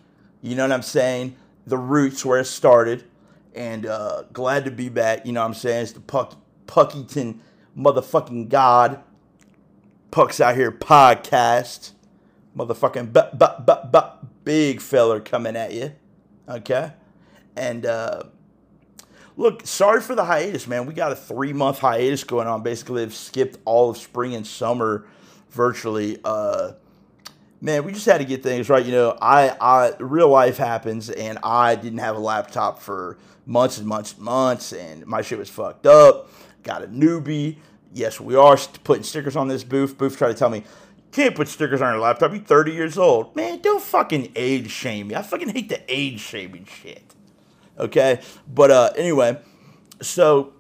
You 0.42 0.56
know 0.56 0.64
what 0.64 0.72
I'm 0.72 0.82
saying? 0.82 1.36
The 1.68 1.78
roots 1.78 2.26
where 2.26 2.40
it 2.40 2.46
started. 2.46 3.04
And 3.56 3.86
uh, 3.86 4.24
glad 4.32 4.66
to 4.66 4.72
be 4.72 4.90
back. 4.90 5.26
You 5.26 5.34
know 5.34 5.42
what 5.42 5.48
I'm 5.48 5.54
saying? 5.54 5.84
It's 5.84 5.92
the 5.92 6.00
Puck 6.00 6.36
Puckington 6.68 7.40
motherfucking 7.78 8.50
God. 8.50 9.02
Pucks 10.12 10.40
out 10.40 10.56
here 10.56 10.72
podcast. 10.72 11.92
Motherfucking 12.56 13.14
bu- 13.14 13.38
bu- 13.38 13.64
bu- 13.64 13.90
bu- 13.92 14.28
big 14.44 14.82
feller 14.82 15.20
coming 15.20 15.56
at 15.56 15.74
you. 15.74 15.92
Okay? 16.48 16.94
And 17.60 17.86
uh, 17.86 18.24
look, 19.36 19.68
sorry 19.68 20.00
for 20.00 20.16
the 20.16 20.24
hiatus, 20.24 20.66
man. 20.66 20.86
We 20.86 20.94
got 20.94 21.12
a 21.12 21.16
three 21.16 21.52
month 21.52 21.80
hiatus 21.80 22.24
going 22.24 22.48
on. 22.48 22.64
Basically, 22.64 23.04
they've 23.04 23.14
skipped 23.14 23.58
all 23.66 23.90
of 23.90 23.98
spring 23.98 24.34
and 24.34 24.48
summer 24.48 25.06
virtually. 25.50 26.20
Uh, 26.24 26.72
man, 27.60 27.84
we 27.84 27.92
just 27.92 28.06
had 28.06 28.20
to 28.20 28.26
get 28.26 28.42
things 28.42 28.70
right. 28.70 28.86
You 28.86 28.94
know, 28.94 29.18
I, 29.22 29.50
I 29.60 29.94
real 30.00 30.30
life 30.30 30.56
happens, 30.58 31.10
and 31.10 31.38
I 31.44 31.76
didn't 31.76 32.00
have 32.00 32.16
a 32.16 32.20
laptop 32.20 32.80
for 32.80 33.18
months 33.46 33.78
and 33.78 33.86
months 33.86 34.14
and 34.14 34.22
months, 34.22 34.72
and 34.72 35.06
my 35.06 35.22
shit 35.22 35.38
was 35.38 35.50
fucked 35.50 35.86
up. 35.86 36.32
Got 36.64 36.84
a 36.84 36.88
newbie. 36.88 37.58
Yes, 37.94 38.22
we 38.22 38.36
are 38.36 38.58
putting 38.86 39.04
stickers 39.04 39.36
on 39.36 39.50
this 39.50 39.66
booth. 39.66 39.98
Booth 39.98 40.18
tried 40.18 40.30
to 40.30 40.34
tell 40.36 40.50
me, 40.50 40.64
can't 41.12 41.36
put 41.36 41.50
stickers 41.50 41.82
on 41.82 41.92
your 41.94 42.02
laptop. 42.02 42.32
You're 42.32 42.42
30 42.42 42.72
years 42.72 42.98
old. 42.98 43.36
Man, 43.36 43.60
don't 43.60 43.82
fucking 43.82 44.32
age 44.36 44.70
shame 44.70 45.08
me. 45.08 45.16
I 45.16 45.24
fucking 45.24 45.50
hate 45.50 45.68
the 45.68 45.82
age 45.90 46.20
shaming 46.20 46.66
shit. 46.66 47.16
Okay? 47.80 48.22
But 48.48 48.72
uh, 48.72 48.92
anyway, 48.96 49.40
so 50.02 50.54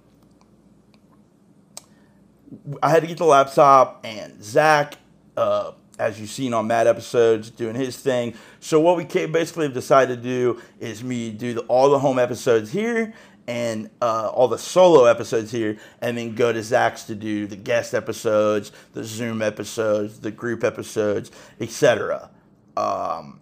I 2.82 2.90
had 2.90 3.02
to 3.02 3.08
get 3.08 3.18
the 3.18 3.26
laptop, 3.26 4.02
and 4.04 4.44
Zach, 4.44 4.96
uh, 5.38 5.72
as 5.98 6.20
you've 6.20 6.30
seen 6.30 6.54
on 6.54 6.68
Mad 6.68 6.88
episodes, 6.88 7.50
doing 7.50 7.76
his 7.76 7.98
thing. 7.98 8.34
So 8.60 8.80
what 8.80 8.98
we 8.98 9.04
basically 9.04 9.66
have 9.66 9.74
decided 9.74 10.24
to 10.24 10.24
do 10.24 10.62
is 10.80 11.04
me 11.04 11.32
do 11.32 11.54
the, 11.56 11.62
all 11.62 11.90
the 11.90 12.00
home 12.00 12.18
episodes 12.18 12.72
here, 12.72 13.14
and 13.48 13.90
uh, 14.02 14.30
all 14.30 14.48
the 14.48 14.58
solo 14.58 15.06
episodes 15.06 15.52
here, 15.52 15.78
and 16.02 16.18
then 16.18 16.36
go 16.36 16.54
to 16.54 16.62
Zach's 16.62 17.04
to 17.06 17.16
do 17.16 17.48
the 17.48 17.56
guest 17.56 17.94
episodes, 17.94 18.72
the 18.94 19.04
Zoom 19.04 19.42
episodes, 19.42 20.20
the 20.20 20.32
group 20.32 20.64
episodes, 20.64 21.32
etc. 21.60 22.30
Um, 22.78 23.40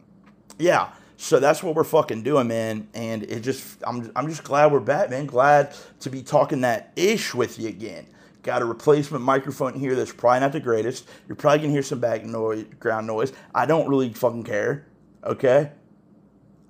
yeah, 0.57 0.89
so 1.17 1.39
that's 1.39 1.63
what 1.63 1.73
we're 1.73 1.83
fucking 1.83 2.21
doing, 2.21 2.47
man. 2.47 2.87
And 2.93 3.23
it 3.23 3.41
just, 3.41 3.83
I'm, 3.85 4.11
I'm 4.15 4.29
just 4.29 4.43
glad 4.43 4.71
we're 4.71 4.79
back, 4.79 5.09
man. 5.09 5.25
Glad 5.25 5.75
to 6.01 6.11
be 6.11 6.21
talking 6.21 6.61
that 6.61 6.91
ish 6.95 7.33
with 7.33 7.59
you 7.59 7.67
again. 7.67 8.05
Got 8.43 8.61
a 8.61 8.65
replacement 8.65 9.23
microphone 9.23 9.73
here 9.73 9.95
that's 9.95 10.13
probably 10.13 10.41
not 10.41 10.51
the 10.51 10.59
greatest. 10.59 11.09
You're 11.27 11.35
probably 11.35 11.59
gonna 11.59 11.71
hear 11.71 11.81
some 11.81 11.99
background 11.99 13.07
noise. 13.07 13.33
I 13.53 13.65
don't 13.65 13.89
really 13.89 14.13
fucking 14.13 14.43
care, 14.43 14.85
okay? 15.23 15.71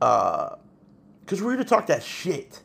Uh, 0.01 0.56
cause 1.25 1.42
we're 1.42 1.51
here 1.51 1.63
to 1.63 1.66
talk 1.66 1.88
that 1.88 2.01
shit. 2.01 2.62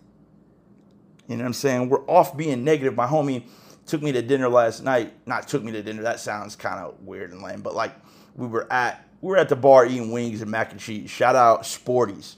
You 1.26 1.36
know 1.36 1.42
what 1.42 1.48
I'm 1.48 1.52
saying? 1.52 1.88
We're 1.88 2.06
off 2.06 2.36
being 2.36 2.62
negative. 2.62 2.94
My 2.94 3.06
homie 3.06 3.44
took 3.86 4.02
me 4.02 4.12
to 4.12 4.22
dinner 4.22 4.48
last 4.48 4.84
night. 4.84 5.14
Not 5.26 5.48
took 5.48 5.64
me 5.64 5.72
to 5.72 5.82
dinner. 5.82 6.02
That 6.02 6.20
sounds 6.20 6.54
kind 6.54 6.78
of 6.78 7.00
weird 7.02 7.32
and 7.32 7.42
lame, 7.42 7.60
but 7.60 7.74
like 7.74 7.92
we 8.36 8.46
were 8.46 8.72
at 8.72 9.06
we 9.22 9.28
were 9.28 9.38
at 9.38 9.48
the 9.48 9.56
bar 9.56 9.86
eating 9.86 10.10
wings 10.10 10.42
and 10.42 10.50
mac 10.50 10.72
and 10.72 10.80
cheese. 10.80 11.08
Shout 11.08 11.36
out 11.36 11.64
Sporty's. 11.64 12.36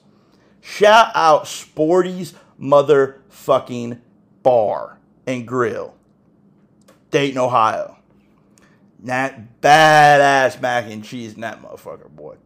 Shout 0.61 1.11
out 1.15 1.49
Sporty's 1.49 2.35
motherfucking 2.61 3.99
bar 4.43 4.99
and 5.27 5.49
grill. 5.49 5.95
Dayton, 7.11 7.39
Ohio. 7.39 7.97
That 9.01 9.61
badass 9.61 10.61
mac 10.61 10.85
and 10.91 11.03
cheese 11.03 11.35
in 11.35 11.41
that 11.41 11.63
motherfucker, 11.63 12.09
boy. 12.09 12.37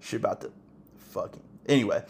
Shit 0.00 0.20
about 0.20 0.40
to 0.42 0.52
fucking. 0.96 1.42
Anyway, 1.66 2.02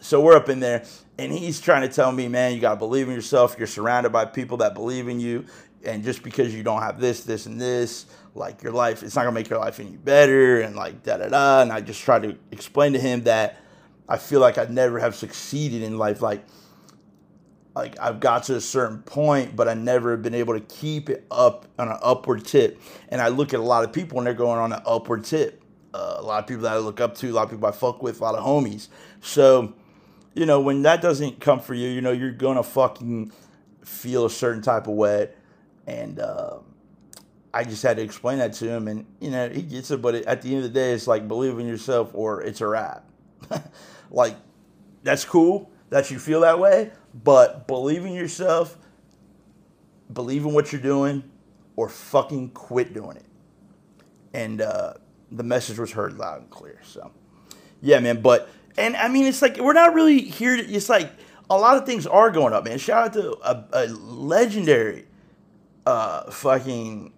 so 0.00 0.20
we're 0.20 0.36
up 0.36 0.48
in 0.48 0.60
there, 0.60 0.84
and 1.18 1.32
he's 1.32 1.60
trying 1.60 1.82
to 1.82 1.94
tell 1.94 2.12
me, 2.12 2.28
man, 2.28 2.54
you 2.54 2.60
gotta 2.60 2.76
believe 2.76 3.08
in 3.08 3.14
yourself. 3.14 3.56
You're 3.58 3.66
surrounded 3.66 4.10
by 4.10 4.24
people 4.24 4.58
that 4.58 4.74
believe 4.74 5.08
in 5.08 5.20
you, 5.20 5.46
and 5.84 6.04
just 6.04 6.22
because 6.22 6.54
you 6.54 6.62
don't 6.62 6.82
have 6.82 7.00
this, 7.00 7.24
this, 7.24 7.46
and 7.46 7.60
this, 7.60 8.06
like 8.36 8.62
your 8.62 8.72
life, 8.72 9.02
it's 9.02 9.16
not 9.16 9.22
gonna 9.22 9.32
make 9.32 9.48
your 9.48 9.58
life 9.58 9.80
any 9.80 9.96
better, 9.96 10.60
and 10.60 10.76
like 10.76 11.02
da 11.02 11.16
da 11.18 11.28
da. 11.28 11.62
And 11.62 11.72
I 11.72 11.80
just 11.80 12.02
try 12.02 12.18
to 12.18 12.36
explain 12.50 12.92
to 12.92 12.98
him 12.98 13.24
that 13.24 13.56
I 14.08 14.18
feel 14.18 14.40
like 14.40 14.58
I 14.58 14.64
never 14.64 14.98
have 14.98 15.14
succeeded 15.14 15.82
in 15.82 15.98
life, 15.98 16.22
like 16.22 16.44
like 17.76 17.98
I've 18.00 18.20
got 18.20 18.44
to 18.44 18.56
a 18.56 18.60
certain 18.60 19.02
point, 19.02 19.54
but 19.54 19.68
I 19.68 19.74
never 19.74 20.12
have 20.12 20.22
been 20.22 20.34
able 20.34 20.54
to 20.54 20.60
keep 20.60 21.10
it 21.10 21.26
up 21.30 21.66
on 21.78 21.88
an 21.88 21.98
upward 22.02 22.46
tip. 22.46 22.80
And 23.10 23.20
I 23.20 23.28
look 23.28 23.52
at 23.52 23.60
a 23.60 23.62
lot 23.62 23.84
of 23.84 23.92
people 23.92 24.16
and 24.16 24.26
they're 24.26 24.32
going 24.32 24.58
on 24.58 24.72
an 24.72 24.80
upward 24.86 25.24
tip. 25.24 25.62
Uh, 25.92 26.16
a 26.16 26.22
lot 26.22 26.42
of 26.42 26.46
people 26.46 26.62
that 26.62 26.72
I 26.72 26.78
look 26.78 27.02
up 27.02 27.14
to, 27.16 27.30
a 27.30 27.32
lot 27.32 27.44
of 27.44 27.50
people 27.50 27.66
I 27.66 27.72
fuck 27.72 28.02
with, 28.02 28.20
a 28.20 28.24
lot 28.24 28.34
of 28.34 28.44
homies. 28.44 28.88
So, 29.20 29.74
you 30.34 30.46
know, 30.46 30.58
when 30.58 30.82
that 30.82 31.02
doesn't 31.02 31.38
come 31.40 31.60
for 31.60 31.74
you, 31.74 31.88
you 31.88 32.00
know, 32.00 32.12
you're 32.12 32.32
gonna 32.32 32.62
fucking 32.62 33.30
feel 33.84 34.24
a 34.24 34.30
certain 34.30 34.62
type 34.62 34.86
of 34.86 34.94
way. 34.94 35.28
And 35.86 36.18
uh, 36.18 36.58
I 37.56 37.64
just 37.64 37.82
had 37.82 37.96
to 37.96 38.02
explain 38.02 38.36
that 38.36 38.52
to 38.54 38.68
him, 38.68 38.86
and 38.86 39.06
you 39.18 39.30
know, 39.30 39.48
he 39.48 39.62
gets 39.62 39.90
it. 39.90 40.02
But 40.02 40.14
at 40.14 40.42
the 40.42 40.54
end 40.54 40.58
of 40.58 40.64
the 40.64 40.78
day, 40.78 40.92
it's 40.92 41.06
like 41.06 41.26
believe 41.26 41.58
in 41.58 41.66
yourself, 41.66 42.10
or 42.12 42.42
it's 42.42 42.60
a 42.60 42.66
wrap. 42.66 43.08
like 44.10 44.36
that's 45.02 45.24
cool 45.24 45.70
that 45.88 46.10
you 46.10 46.18
feel 46.18 46.42
that 46.42 46.58
way, 46.58 46.90
but 47.24 47.66
believe 47.66 48.04
in 48.04 48.12
yourself, 48.12 48.76
believe 50.12 50.44
in 50.44 50.52
what 50.52 50.70
you're 50.70 50.82
doing, 50.82 51.24
or 51.76 51.88
fucking 51.88 52.50
quit 52.50 52.92
doing 52.92 53.16
it. 53.16 53.24
And 54.34 54.60
uh, 54.60 54.92
the 55.32 55.42
message 55.42 55.78
was 55.78 55.92
heard 55.92 56.18
loud 56.18 56.42
and 56.42 56.50
clear. 56.50 56.78
So, 56.84 57.10
yeah, 57.80 58.00
man. 58.00 58.20
But 58.20 58.50
and 58.76 58.98
I 58.98 59.08
mean, 59.08 59.24
it's 59.24 59.40
like 59.40 59.56
we're 59.56 59.72
not 59.72 59.94
really 59.94 60.20
here. 60.20 60.58
To, 60.58 60.62
it's 60.62 60.90
like 60.90 61.10
a 61.48 61.56
lot 61.56 61.78
of 61.78 61.86
things 61.86 62.06
are 62.06 62.30
going 62.30 62.52
up, 62.52 62.66
man. 62.66 62.76
Shout 62.76 63.06
out 63.06 63.12
to 63.14 63.38
a, 63.42 63.64
a 63.72 63.86
legendary 63.86 65.06
uh, 65.86 66.30
fucking 66.30 67.14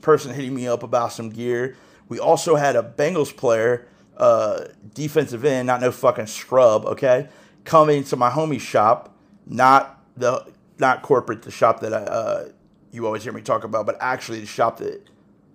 person 0.00 0.34
hitting 0.34 0.54
me 0.54 0.68
up 0.68 0.82
about 0.82 1.12
some 1.12 1.30
gear. 1.30 1.76
We 2.08 2.18
also 2.18 2.56
had 2.56 2.76
a 2.76 2.82
Bengals 2.82 3.34
player, 3.36 3.86
uh, 4.16 4.64
defensive 4.94 5.44
end, 5.44 5.66
not 5.66 5.80
no 5.80 5.92
fucking 5.92 6.26
scrub, 6.26 6.84
okay, 6.86 7.28
coming 7.64 8.04
to 8.04 8.16
my 8.16 8.30
homie's 8.30 8.62
shop, 8.62 9.14
not 9.46 10.02
the 10.16 10.46
not 10.78 11.02
corporate, 11.02 11.42
the 11.42 11.50
shop 11.50 11.80
that 11.80 11.92
I, 11.92 11.98
uh, 11.98 12.48
you 12.92 13.06
always 13.06 13.22
hear 13.22 13.32
me 13.32 13.42
talk 13.42 13.64
about, 13.64 13.86
but 13.86 13.96
actually 14.00 14.40
the 14.40 14.46
shop 14.46 14.78
that 14.78 15.02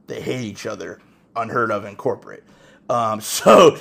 they 0.07 0.21
hate 0.21 0.41
each 0.41 0.65
other, 0.65 0.99
unheard 1.35 1.71
of 1.71 1.85
in 1.85 1.95
corporate. 1.95 2.43
Um, 2.89 3.21
so, 3.21 3.77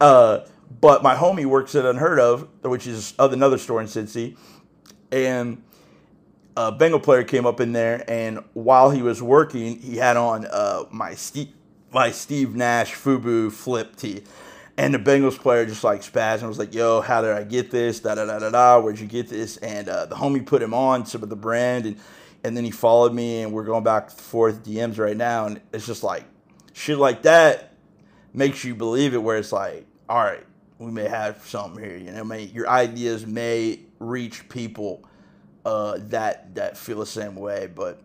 uh, 0.00 0.40
but 0.80 1.02
my 1.02 1.14
homie 1.14 1.46
works 1.46 1.74
at 1.74 1.84
Unheard 1.84 2.18
of, 2.18 2.48
which 2.62 2.86
is 2.86 3.14
another 3.18 3.58
store 3.58 3.80
in 3.80 3.86
Cincy, 3.86 4.36
and 5.12 5.62
a 6.56 6.72
Bengal 6.72 7.00
player 7.00 7.24
came 7.24 7.46
up 7.46 7.60
in 7.60 7.72
there, 7.72 8.04
and 8.08 8.40
while 8.52 8.90
he 8.90 9.02
was 9.02 9.22
working, 9.22 9.80
he 9.80 9.96
had 9.96 10.16
on 10.16 10.46
uh, 10.46 10.84
my 10.90 11.14
Steve 11.14 11.48
my 11.92 12.10
Steve 12.10 12.54
Nash 12.56 12.92
Fubu 12.94 13.52
flip 13.52 13.96
tee. 13.96 14.24
And 14.76 14.92
the 14.92 14.98
Bengals 14.98 15.38
player 15.38 15.64
just 15.64 15.84
like 15.84 16.00
spazzed 16.00 16.40
and 16.40 16.48
was 16.48 16.58
like, 16.58 16.74
yo, 16.74 17.00
how 17.00 17.22
did 17.22 17.30
I 17.30 17.44
get 17.44 17.70
this? 17.70 18.00
Da 18.00 18.16
da 18.16 18.26
da 18.26 18.40
da 18.40 18.50
da. 18.50 18.80
Where'd 18.80 18.98
you 18.98 19.06
get 19.06 19.28
this? 19.28 19.56
And 19.58 19.88
uh, 19.88 20.06
the 20.06 20.16
homie 20.16 20.44
put 20.44 20.60
him 20.60 20.74
on 20.74 21.06
some 21.06 21.22
of 21.22 21.28
the 21.28 21.36
brand 21.36 21.86
and 21.86 21.96
and 22.42 22.56
then 22.56 22.64
he 22.64 22.70
followed 22.70 23.14
me 23.14 23.42
and 23.42 23.52
we're 23.52 23.64
going 23.64 23.84
back 23.84 24.10
and 24.10 24.20
forth 24.20 24.64
DMs 24.64 24.98
right 24.98 25.16
now. 25.16 25.46
And 25.46 25.60
it's 25.72 25.86
just 25.86 26.02
like 26.02 26.24
shit 26.72 26.98
like 26.98 27.22
that 27.22 27.72
makes 28.34 28.64
you 28.64 28.74
believe 28.74 29.14
it 29.14 29.18
where 29.18 29.38
it's 29.38 29.52
like, 29.52 29.86
all 30.08 30.22
right, 30.22 30.44
we 30.78 30.90
may 30.90 31.08
have 31.08 31.46
something 31.46 31.82
here. 31.82 31.96
You 31.96 32.10
know, 32.10 32.24
may, 32.24 32.42
your 32.42 32.68
ideas 32.68 33.24
may 33.24 33.80
reach 34.00 34.48
people 34.48 35.04
uh, 35.64 35.98
that 35.98 36.54
that 36.54 36.76
feel 36.76 37.00
the 37.00 37.06
same 37.06 37.36
way. 37.36 37.68
But 37.74 38.00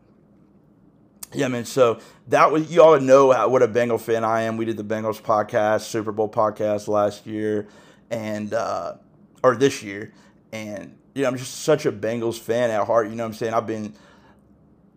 yeah, 1.34 1.48
man. 1.48 1.66
So 1.66 2.00
that 2.28 2.52
was 2.52 2.72
you 2.72 2.82
all 2.82 3.00
know 3.00 3.32
how, 3.32 3.50
what 3.50 3.62
a 3.62 3.68
Bengal 3.68 3.98
fan 3.98 4.24
I 4.24 4.44
am. 4.44 4.58
We 4.58 4.66
did 4.66 4.78
the 4.78 4.84
Bengals 4.84 5.22
podcast, 5.22 5.82
Super 5.82 6.12
Bowl 6.12 6.30
podcast 6.30 6.88
last 6.88 7.28
year, 7.28 7.68
and 8.10 8.54
uh, 8.54 8.96
or 9.44 9.56
this 9.56 9.84
year, 9.84 10.14
and 10.52 10.98
you 11.14 11.24
know 11.24 11.30
I'm 11.30 11.38
just 11.38 11.62
such 11.62 11.86
a 11.86 11.92
Bengals 11.92 12.40
fan 12.40 12.72
at 12.72 12.86
heart. 12.86 13.10
You 13.10 13.16
know 13.16 13.24
what 13.24 13.30
I'm 13.30 13.36
saying? 13.36 13.54
I've 13.54 13.68
been 13.68 13.94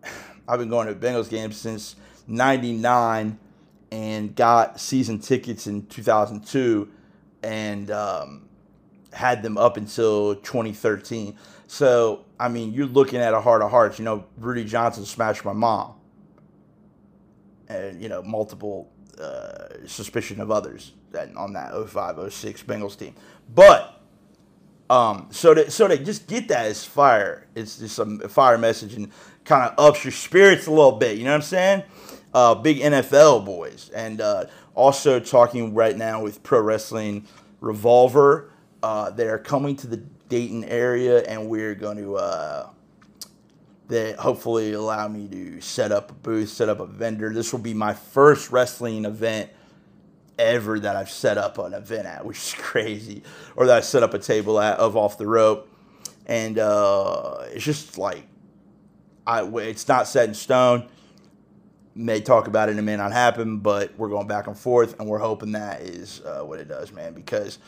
I've 0.47 0.59
been 0.59 0.69
going 0.69 0.87
to 0.87 0.95
Bengals 0.95 1.29
games 1.29 1.57
since 1.57 1.95
'99, 2.27 3.37
and 3.91 4.35
got 4.35 4.79
season 4.79 5.19
tickets 5.19 5.67
in 5.67 5.85
2002, 5.85 6.89
and 7.43 7.91
um, 7.91 8.49
had 9.13 9.43
them 9.43 9.57
up 9.57 9.77
until 9.77 10.35
2013. 10.35 11.37
So 11.67 12.25
I 12.39 12.49
mean, 12.49 12.73
you're 12.73 12.87
looking 12.87 13.19
at 13.19 13.33
a 13.33 13.41
heart 13.41 13.61
of 13.61 13.71
hearts. 13.71 13.99
You 13.99 14.05
know, 14.05 14.25
Rudi 14.37 14.65
Johnson 14.65 15.05
smashed 15.05 15.45
my 15.45 15.53
mom 15.53 15.95
and 17.67 18.01
you 18.01 18.09
know 18.09 18.21
multiple 18.21 18.91
uh, 19.19 19.85
suspicion 19.85 20.41
of 20.41 20.51
others 20.51 20.93
on 21.35 21.53
that 21.53 21.71
05 21.89 22.33
06 22.33 22.63
Bengals 22.63 22.97
team. 22.97 23.15
But 23.53 24.01
um, 24.89 25.27
so 25.31 25.53
to 25.53 25.71
so 25.71 25.87
to 25.87 25.97
just 25.97 26.27
get 26.27 26.47
that 26.49 26.67
is 26.67 26.83
fire. 26.83 27.47
It's 27.55 27.77
just 27.77 27.99
a 27.99 28.29
fire 28.29 28.57
message 28.57 28.93
and 28.93 29.09
kind 29.45 29.69
of 29.69 29.73
ups 29.77 30.03
your 30.03 30.11
spirits 30.11 30.67
a 30.67 30.71
little 30.71 30.93
bit. 30.93 31.17
You 31.17 31.25
know 31.25 31.31
what 31.31 31.37
I'm 31.37 31.41
saying? 31.41 31.83
Uh, 32.33 32.55
big 32.55 32.79
NFL 32.79 33.45
boys, 33.45 33.89
and 33.93 34.19
uh, 34.19 34.45
also 34.75 35.19
talking 35.19 35.73
right 35.73 35.95
now 35.95 36.21
with 36.21 36.41
Pro 36.43 36.61
Wrestling 36.61 37.27
Revolver. 37.61 38.49
Uh, 38.83 39.09
they 39.09 39.29
are 39.29 39.39
coming 39.39 39.77
to 39.77 39.87
the 39.87 39.95
Dayton 40.27 40.65
area, 40.65 41.23
and 41.23 41.47
we're 41.47 41.73
going 41.73 41.95
to 41.95 42.17
uh, 42.17 42.67
that 43.87 44.17
hopefully 44.17 44.73
allow 44.73 45.07
me 45.07 45.27
to 45.29 45.61
set 45.61 45.93
up 45.93 46.11
a 46.11 46.13
booth, 46.13 46.49
set 46.49 46.67
up 46.67 46.81
a 46.81 46.85
vendor. 46.85 47.33
This 47.33 47.53
will 47.53 47.61
be 47.61 47.73
my 47.73 47.93
first 47.93 48.51
wrestling 48.51 49.05
event 49.05 49.49
ever 50.37 50.81
that 50.81 50.97
I've 50.97 51.09
set 51.09 51.37
up 51.37 51.57
an 51.59 51.73
event 51.73 52.07
at, 52.07 52.25
which 52.25 52.37
is 52.37 52.55
crazy, 52.57 53.23
or 53.55 53.67
that 53.67 53.77
I 53.77 53.79
set 53.79 54.03
up 54.03 54.13
a 54.13 54.19
table 54.19 54.59
at 54.59 54.77
of 54.79 54.97
off 54.97 55.17
the 55.17 55.27
rope, 55.27 55.69
and 56.25 56.59
uh, 56.59 57.37
it's 57.51 57.63
just 57.63 57.97
like 57.97 58.23
I 59.25 59.43
it's 59.43 59.87
not 59.87 60.09
set 60.09 60.27
in 60.27 60.35
stone. 60.35 60.89
May 61.95 62.19
talk 62.19 62.47
about 62.47 62.67
it 62.67 62.77
a 62.77 62.81
minute, 62.81 63.01
not 63.01 63.13
happen, 63.13 63.59
but 63.59 63.93
we're 63.97 64.09
going 64.09 64.27
back 64.27 64.47
and 64.47 64.57
forth, 64.57 64.99
and 64.99 65.07
we're 65.07 65.19
hoping 65.19 65.53
that 65.53 65.83
is 65.83 66.19
uh, 66.25 66.41
what 66.41 66.59
it 66.59 66.67
does, 66.67 66.91
man. 66.91 67.13
Because 67.13 67.59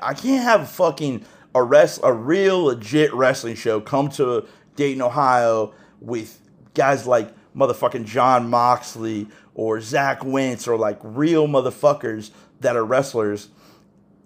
I 0.00 0.14
can't 0.14 0.42
have 0.42 0.62
a 0.62 0.66
fucking 0.66 1.24
a 1.54 1.88
a 2.02 2.12
real 2.12 2.64
legit 2.64 3.12
wrestling 3.14 3.54
show 3.54 3.80
come 3.80 4.10
to 4.10 4.46
Dayton, 4.76 5.00
Ohio, 5.00 5.72
with 6.00 6.38
guys 6.74 7.06
like 7.06 7.32
motherfucking 7.56 8.04
Jon 8.04 8.50
Moxley 8.50 9.28
or 9.54 9.80
Zach 9.80 10.22
Wentz 10.24 10.68
or 10.68 10.76
like 10.76 10.98
real 11.02 11.48
motherfuckers 11.48 12.30
that 12.60 12.76
are 12.76 12.84
wrestlers 12.84 13.48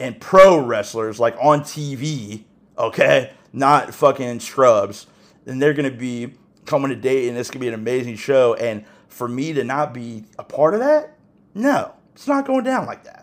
and 0.01 0.21
pro 0.21 0.59
wrestlers 0.59 1.21
like 1.21 1.37
on 1.41 1.61
TV, 1.61 2.45
okay, 2.77 3.33
not 3.53 3.95
fucking 3.95 4.41
scrubs. 4.41 5.07
And 5.47 5.63
they're 5.63 5.75
gonna 5.75 5.91
be 5.91 6.35
coming 6.65 6.91
to 6.91 6.97
Dayton. 6.97 7.35
This 7.35 7.51
could 7.51 7.61
be 7.61 7.69
an 7.69 7.75
amazing 7.75 8.17
show. 8.17 8.55
And 8.55 8.85
for 9.09 9.29
me 9.29 9.53
to 9.53 9.63
not 9.63 9.95
be 9.95 10.25
a 10.39 10.45
part 10.45 10.75
of 10.75 10.81
that, 10.81 11.17
no, 11.55 11.93
it's 12.15 12.27
not 12.27 12.47
going 12.47 12.65
down 12.65 12.87
like 12.87 13.05
that. 13.05 13.20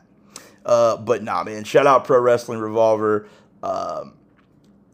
Uh, 0.68 0.98
but 0.98 1.24
nah, 1.24 1.44
man. 1.44 1.64
Shout 1.64 1.88
out 1.88 2.04
Pro 2.06 2.20
Wrestling 2.20 2.60
Revolver. 2.60 3.28
Um, 3.64 4.14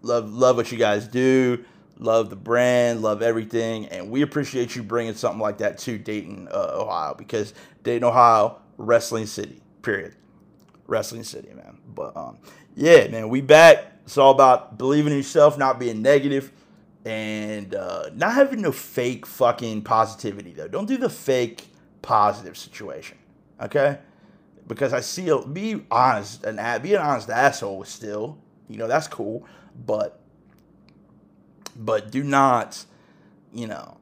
love 0.03 0.31
love 0.31 0.55
what 0.55 0.71
you 0.71 0.77
guys 0.77 1.07
do. 1.07 1.65
Love 1.97 2.29
the 2.29 2.35
brand, 2.35 3.01
love 3.01 3.21
everything, 3.21 3.87
and 3.87 4.09
we 4.09 4.23
appreciate 4.23 4.75
you 4.75 4.83
bringing 4.83 5.13
something 5.13 5.39
like 5.39 5.59
that 5.59 5.77
to 5.77 5.97
Dayton, 5.97 6.49
uh, 6.51 6.71
Ohio, 6.73 7.13
because 7.13 7.53
Dayton, 7.83 8.03
Ohio, 8.03 8.59
wrestling 8.77 9.25
city. 9.25 9.61
Period. 9.83 10.15
Wrestling 10.87 11.23
city, 11.23 11.49
man. 11.53 11.77
But 11.87 12.15
um, 12.17 12.37
yeah, 12.75 13.07
man, 13.07 13.29
we 13.29 13.41
back. 13.41 13.85
It's 14.05 14.17
all 14.17 14.31
about 14.31 14.77
believing 14.77 15.11
in 15.11 15.17
yourself, 15.17 15.57
not 15.57 15.79
being 15.79 16.01
negative, 16.01 16.51
and 17.05 17.73
uh, 17.73 18.09
not 18.13 18.33
having 18.33 18.61
no 18.61 18.71
fake 18.71 19.25
fucking 19.25 19.83
positivity 19.83 20.51
though. 20.51 20.67
Don't 20.67 20.87
do 20.87 20.97
the 20.97 21.09
fake 21.09 21.67
positive 22.01 22.57
situation, 22.57 23.17
okay? 23.61 23.99
Because 24.67 24.93
I 24.93 25.01
see 25.01 25.29
be 25.51 25.83
honest 25.91 26.43
and 26.45 26.57
be 26.81 26.93
an 26.93 27.01
honest 27.01 27.29
asshole 27.29 27.83
still, 27.83 28.37
you 28.69 28.77
know 28.77 28.87
that's 28.87 29.07
cool, 29.07 29.45
but 29.85 30.19
but 31.75 32.11
do 32.11 32.23
not, 32.23 32.85
you 33.53 33.67
know, 33.67 33.97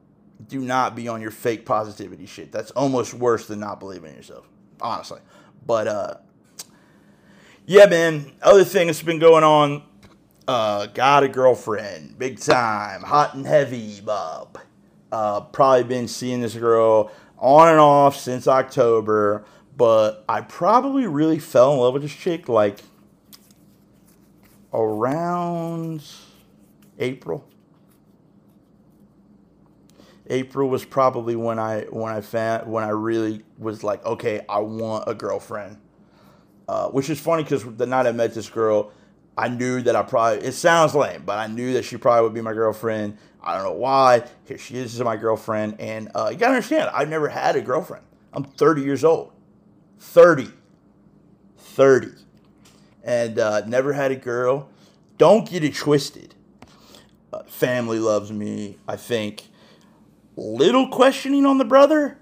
do 0.48 0.60
not 0.60 0.94
be 0.94 1.08
on 1.08 1.20
your 1.20 1.30
fake 1.30 1.64
positivity 1.64 2.26
shit. 2.26 2.52
That's 2.52 2.70
almost 2.72 3.14
worse 3.14 3.46
than 3.46 3.60
not 3.60 3.80
believing 3.80 4.10
in 4.10 4.16
yourself, 4.16 4.48
honestly. 4.80 5.20
But 5.66 5.86
uh, 5.88 6.14
yeah, 7.66 7.86
man. 7.86 8.32
Other 8.42 8.64
thing 8.64 8.88
that's 8.88 9.02
been 9.02 9.18
going 9.18 9.44
on. 9.44 9.82
Uh, 10.48 10.86
got 10.86 11.22
a 11.22 11.28
girlfriend, 11.28 12.18
big 12.18 12.38
time, 12.38 13.02
hot 13.02 13.34
and 13.34 13.46
heavy, 13.46 14.00
Bob. 14.00 14.58
Uh, 15.12 15.40
probably 15.40 15.84
been 15.84 16.08
seeing 16.08 16.40
this 16.40 16.54
girl 16.54 17.12
on 17.38 17.68
and 17.68 17.78
off 17.78 18.16
since 18.16 18.48
October, 18.48 19.44
but 19.76 20.24
I 20.28 20.40
probably 20.42 21.06
really 21.06 21.38
fell 21.38 21.72
in 21.72 21.78
love 21.80 21.94
with 21.94 22.02
this 22.02 22.14
chick 22.14 22.48
like 22.48 22.80
around 24.72 26.04
April. 26.98 27.44
April 30.28 30.68
was 30.68 30.84
probably 30.84 31.36
when 31.36 31.58
I 31.58 31.82
when 31.90 32.12
I 32.12 32.20
found 32.20 32.70
when 32.70 32.84
I 32.84 32.90
really 32.90 33.42
was 33.58 33.82
like, 33.82 34.04
okay, 34.04 34.40
I 34.48 34.58
want 34.60 35.04
a 35.06 35.14
girlfriend. 35.14 35.78
Uh, 36.68 36.88
which 36.88 37.10
is 37.10 37.20
funny 37.20 37.42
because 37.42 37.64
the 37.76 37.86
night 37.86 38.06
I 38.06 38.12
met 38.12 38.32
this 38.32 38.48
girl, 38.48 38.92
I 39.36 39.48
knew 39.48 39.82
that 39.82 39.96
I 39.96 40.02
probably 40.02 40.46
it 40.46 40.52
sounds 40.52 40.94
lame, 40.94 41.24
but 41.26 41.38
I 41.38 41.48
knew 41.48 41.72
that 41.74 41.84
she 41.84 41.96
probably 41.96 42.22
would 42.22 42.34
be 42.34 42.40
my 42.40 42.52
girlfriend. 42.52 43.18
I 43.42 43.54
don't 43.54 43.64
know 43.64 43.72
why. 43.72 44.24
Here 44.44 44.58
she 44.58 44.76
is, 44.76 44.98
my 45.00 45.16
girlfriend, 45.16 45.80
and 45.80 46.10
uh, 46.14 46.28
you 46.30 46.38
gotta 46.38 46.54
understand, 46.54 46.90
I've 46.94 47.08
never 47.08 47.28
had 47.28 47.56
a 47.56 47.60
girlfriend. 47.60 48.04
I'm 48.32 48.44
30 48.44 48.82
years 48.82 49.04
old, 49.04 49.32
30, 50.02 50.50
30, 51.56 52.08
and 53.02 53.38
uh, 53.38 53.64
never 53.66 53.92
had 53.94 54.10
a 54.10 54.16
girl. 54.16 54.68
Don't 55.16 55.48
get 55.48 55.64
it 55.64 55.74
twisted. 55.74 56.34
Uh, 57.32 57.44
family 57.44 57.98
loves 57.98 58.30
me. 58.30 58.76
I 58.86 58.96
think 58.96 59.44
little 60.36 60.88
questioning 60.88 61.46
on 61.46 61.56
the 61.56 61.64
brother. 61.64 62.18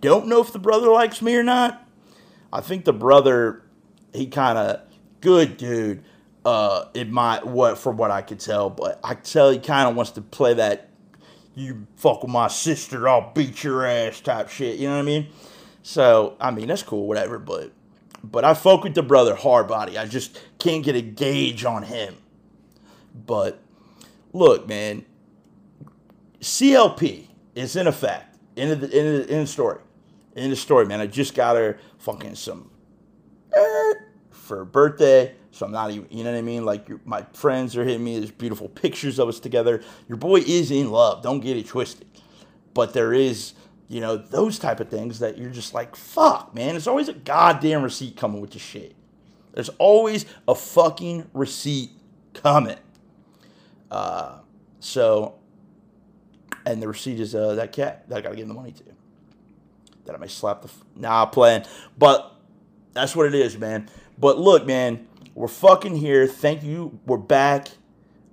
Don't 0.00 0.26
know 0.26 0.40
if 0.40 0.52
the 0.52 0.58
brother 0.58 0.88
likes 0.88 1.22
me 1.22 1.34
or 1.34 1.42
not. 1.42 1.88
I 2.52 2.60
think 2.60 2.84
the 2.84 2.92
brother, 2.92 3.62
he 4.12 4.26
kind 4.26 4.58
of 4.58 4.82
good 5.20 5.56
dude. 5.56 6.04
Uh, 6.44 6.86
it 6.92 7.10
might 7.10 7.46
what 7.46 7.78
from 7.78 7.96
what 7.96 8.10
I 8.10 8.20
could 8.22 8.40
tell, 8.40 8.68
but 8.68 9.00
I 9.02 9.14
tell 9.14 9.50
he 9.50 9.58
kind 9.58 9.88
of 9.88 9.96
wants 9.96 10.12
to 10.12 10.20
play 10.20 10.54
that 10.54 10.90
you 11.54 11.86
fuck 11.96 12.22
with 12.22 12.30
my 12.30 12.48
sister, 12.48 13.08
I'll 13.08 13.32
beat 13.32 13.64
your 13.64 13.86
ass 13.86 14.20
type 14.20 14.48
shit. 14.48 14.78
You 14.78 14.88
know 14.88 14.94
what 14.94 15.02
I 15.02 15.04
mean? 15.04 15.28
So 15.82 16.36
I 16.40 16.50
mean 16.50 16.68
that's 16.68 16.82
cool, 16.82 17.06
whatever. 17.06 17.38
But 17.38 17.72
but 18.24 18.44
I 18.44 18.54
fuck 18.54 18.84
with 18.84 18.94
the 18.94 19.02
brother 19.02 19.34
hard 19.34 19.68
body. 19.68 19.98
I 19.98 20.06
just 20.06 20.40
can't 20.58 20.84
get 20.84 20.96
a 20.96 21.02
gauge 21.02 21.64
on 21.64 21.82
him. 21.82 22.16
But 23.14 23.60
look, 24.32 24.68
man, 24.68 25.04
CLP 26.40 27.28
is 27.54 27.76
in 27.76 27.86
effect. 27.86 28.36
In 28.56 28.68
the 28.68 28.74
in 28.74 29.04
the, 29.06 29.32
in 29.32 29.40
the 29.40 29.46
story. 29.46 29.78
In 30.36 30.50
the 30.50 30.56
story, 30.56 30.86
man. 30.86 31.00
I 31.00 31.06
just 31.06 31.34
got 31.34 31.56
her 31.56 31.78
fucking 31.98 32.34
some 32.36 32.70
er, 33.56 34.10
for 34.30 34.58
her 34.58 34.64
birthday. 34.64 35.34
So 35.52 35.66
I'm 35.66 35.72
not 35.72 35.90
even, 35.90 36.06
you 36.10 36.24
know 36.24 36.32
what 36.32 36.38
I 36.38 36.42
mean? 36.42 36.64
Like 36.64 37.06
my 37.06 37.22
friends 37.34 37.76
are 37.76 37.84
hitting 37.84 38.02
me. 38.02 38.18
There's 38.18 38.30
beautiful 38.30 38.68
pictures 38.68 39.18
of 39.18 39.28
us 39.28 39.38
together. 39.38 39.82
Your 40.08 40.16
boy 40.16 40.40
is 40.40 40.70
in 40.70 40.90
love. 40.90 41.22
Don't 41.22 41.40
get 41.40 41.56
it 41.58 41.66
twisted. 41.66 42.06
But 42.72 42.94
there 42.94 43.12
is, 43.12 43.52
you 43.92 44.00
know, 44.00 44.16
those 44.16 44.58
type 44.58 44.80
of 44.80 44.88
things 44.88 45.18
that 45.18 45.36
you're 45.36 45.50
just 45.50 45.74
like, 45.74 45.94
fuck, 45.94 46.54
man. 46.54 46.70
There's 46.70 46.86
always 46.86 47.08
a 47.08 47.12
goddamn 47.12 47.82
receipt 47.82 48.16
coming 48.16 48.40
with 48.40 48.52
the 48.52 48.58
shit. 48.58 48.96
There's 49.52 49.68
always 49.78 50.24
a 50.48 50.54
fucking 50.54 51.28
receipt 51.34 51.90
coming. 52.32 52.78
Uh, 53.90 54.38
so 54.80 55.34
and 56.64 56.82
the 56.82 56.88
receipt 56.88 57.20
is 57.20 57.34
uh, 57.34 57.54
that 57.56 57.72
cat 57.72 58.08
that 58.08 58.16
I 58.16 58.20
gotta 58.22 58.36
give 58.36 58.48
the 58.48 58.54
money 58.54 58.72
to. 58.72 58.82
That 60.06 60.14
I 60.14 60.18
may 60.18 60.28
slap 60.28 60.62
the 60.62 60.68
f- 60.68 60.84
nah 60.96 61.26
playing, 61.26 61.64
but 61.98 62.34
that's 62.94 63.14
what 63.14 63.26
it 63.26 63.34
is, 63.34 63.58
man. 63.58 63.90
But 64.18 64.38
look, 64.38 64.66
man, 64.66 65.06
we're 65.34 65.48
fucking 65.48 65.96
here. 65.96 66.26
Thank 66.26 66.62
you. 66.62 66.98
We're 67.06 67.18
back. 67.18 67.68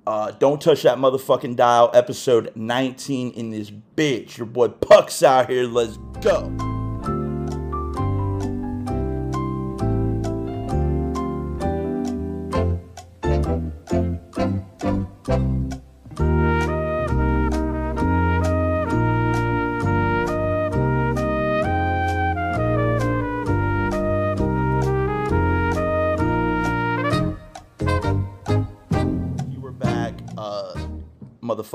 Uh, 0.10 0.32
don't 0.32 0.60
touch 0.60 0.82
that 0.82 0.98
motherfucking 0.98 1.56
dial. 1.56 1.92
Episode 1.94 2.52
19 2.56 3.30
in 3.30 3.52
this 3.52 3.70
bitch. 3.70 4.40
Your 4.40 4.48
boy 4.48 4.70
Puck's 4.70 5.22
out 5.22 5.52
here. 5.52 5.66
Let's 5.66 5.98
go. 6.20 6.79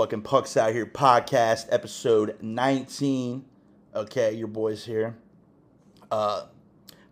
Motherfucking 0.04 0.24
Pucks 0.24 0.56
Out 0.56 0.72
Here 0.72 0.86
podcast, 0.86 1.66
episode 1.70 2.36
19. 2.42 3.44
Okay, 3.94 4.34
your 4.34 4.48
boys 4.48 4.84
here. 4.84 5.16
Uh, 6.10 6.46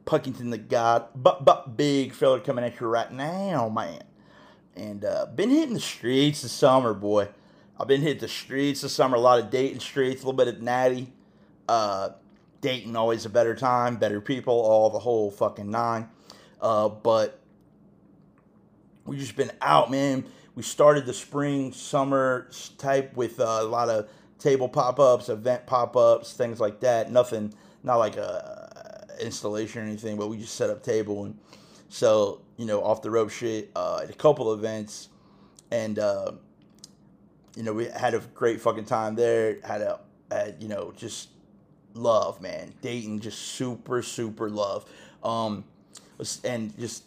Puckington 0.05 0.51
the 0.51 0.59
God, 0.59 1.07
but 1.15 1.45
but 1.45 1.77
big 1.77 2.13
fella 2.13 2.41
coming 2.41 2.65
at 2.65 2.81
you 2.81 2.87
right 2.87 3.11
now, 3.11 3.69
man. 3.69 4.03
And 4.77 5.05
uh, 5.05 5.27
been 5.27 5.49
hitting 5.49 5.75
the 5.75 5.81
streets 5.81 6.43
this 6.43 6.53
summer, 6.53 6.93
boy. 6.93 7.29
I've 7.81 7.89
been 7.89 8.03
hitting 8.03 8.21
the 8.21 8.29
streets 8.29 8.83
this 8.83 8.93
summer. 8.93 9.17
A 9.17 9.21
lot 9.21 9.39
of 9.39 9.51
Dayton 9.51 9.81
streets, 9.81 10.23
a 10.23 10.27
little 10.27 10.37
bit 10.37 10.49
of 10.49 10.61
natty. 10.61 11.13
Uh, 11.69 12.11
Dayton 12.61 12.95
always 12.97 13.25
a 13.25 13.31
better 13.31 13.55
time, 13.55 13.97
better 13.97 14.21
people, 14.21 14.55
all 14.55 14.91
the 14.91 14.99
whole 14.99 15.31
fucking 15.31 15.71
nine. 15.71 16.11
Uh, 16.61 16.89
but 16.89 17.41
we 19.07 19.17
just 19.17 19.37
been 19.37 19.53
out, 19.63 19.91
man 19.91 20.27
we 20.55 20.63
started 20.63 21.07
the 21.07 21.15
spring 21.15 21.73
summer 21.73 22.49
type 22.79 23.17
with 23.17 23.41
uh, 23.41 23.59
a 23.61 23.65
lot 23.65 23.89
of 23.89 24.09
table 24.39 24.69
pop-ups 24.69 25.29
event 25.29 25.67
pop-ups 25.67 26.33
things 26.35 26.61
like 26.61 26.81
that. 26.81 27.11
Nothing 27.11 27.55
not 27.83 27.97
like 27.97 28.17
a 28.17 29.07
installation 29.21 29.83
or 29.83 29.85
anything 29.85 30.17
but 30.17 30.29
we 30.29 30.37
just 30.37 30.55
set 30.55 30.71
up 30.71 30.83
table 30.83 31.25
and 31.25 31.39
so 31.89 32.41
you 32.57 32.65
know 32.65 32.83
off 32.83 33.03
the 33.03 33.11
rope 33.11 33.31
shit 33.31 33.71
uh, 33.77 34.01
at 34.03 34.11
a 34.11 34.15
couple 34.15 34.53
events. 34.53 35.09
And 35.71 35.99
uh, 35.99 36.33
you 37.57 37.63
know 37.63 37.73
we 37.73 37.87
had 37.87 38.15
a 38.15 38.21
great 38.35 38.61
fucking 38.61 38.85
time 38.85 39.15
there. 39.15 39.59
Had 39.65 39.81
a 39.81 40.01
had, 40.31 40.57
you 40.61 40.69
know 40.69 40.93
just 40.97 41.31
love 41.95 42.41
man. 42.41 42.73
Dayton 42.83 43.21
just 43.21 43.39
super 43.39 44.03
super 44.03 44.51
love. 44.51 44.85
Um 45.23 45.65
and 46.45 46.77
just 46.79 47.05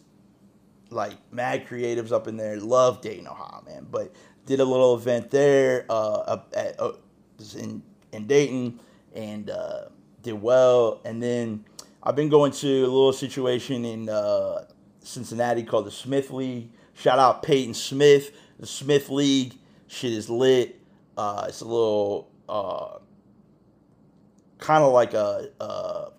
like 0.90 1.14
mad 1.32 1.66
creatives 1.66 2.12
up 2.12 2.28
in 2.28 2.36
there. 2.36 2.58
Love 2.58 3.00
Dayton, 3.00 3.26
Ohio, 3.26 3.62
man. 3.66 3.86
But 3.90 4.14
did 4.46 4.60
a 4.60 4.64
little 4.64 4.94
event 4.94 5.30
there 5.30 5.84
uh, 5.90 6.38
at, 6.54 6.80
uh, 6.80 6.92
in 7.58 7.82
in 8.12 8.26
Dayton 8.26 8.80
and 9.14 9.50
uh, 9.50 9.86
did 10.22 10.40
well. 10.40 11.00
And 11.04 11.22
then 11.22 11.64
I've 12.02 12.16
been 12.16 12.28
going 12.28 12.52
to 12.52 12.82
a 12.82 12.88
little 12.88 13.12
situation 13.12 13.84
in 13.84 14.08
uh, 14.08 14.66
Cincinnati 15.00 15.62
called 15.62 15.86
the 15.86 15.90
Smith 15.90 16.30
League. 16.30 16.70
Shout 16.94 17.18
out 17.18 17.42
Peyton 17.42 17.74
Smith, 17.74 18.32
the 18.58 18.66
Smith 18.66 19.10
League. 19.10 19.54
Shit 19.88 20.12
is 20.12 20.30
lit. 20.30 20.80
Uh, 21.16 21.46
it's 21.48 21.60
a 21.60 21.64
little 21.64 22.30
uh, 22.48 22.98
kind 24.58 24.82
of 24.82 24.92
like 24.92 25.14
a 25.14 25.50
uh, 25.60 26.10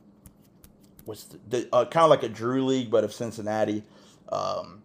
what's 1.05 1.23
the, 1.25 1.39
the 1.49 1.85
kind 1.85 2.03
of 2.03 2.09
like 2.09 2.23
a 2.23 2.29
Drew 2.29 2.65
League, 2.65 2.91
but 2.91 3.03
of 3.03 3.13
Cincinnati. 3.13 3.83
Um, 4.29 4.81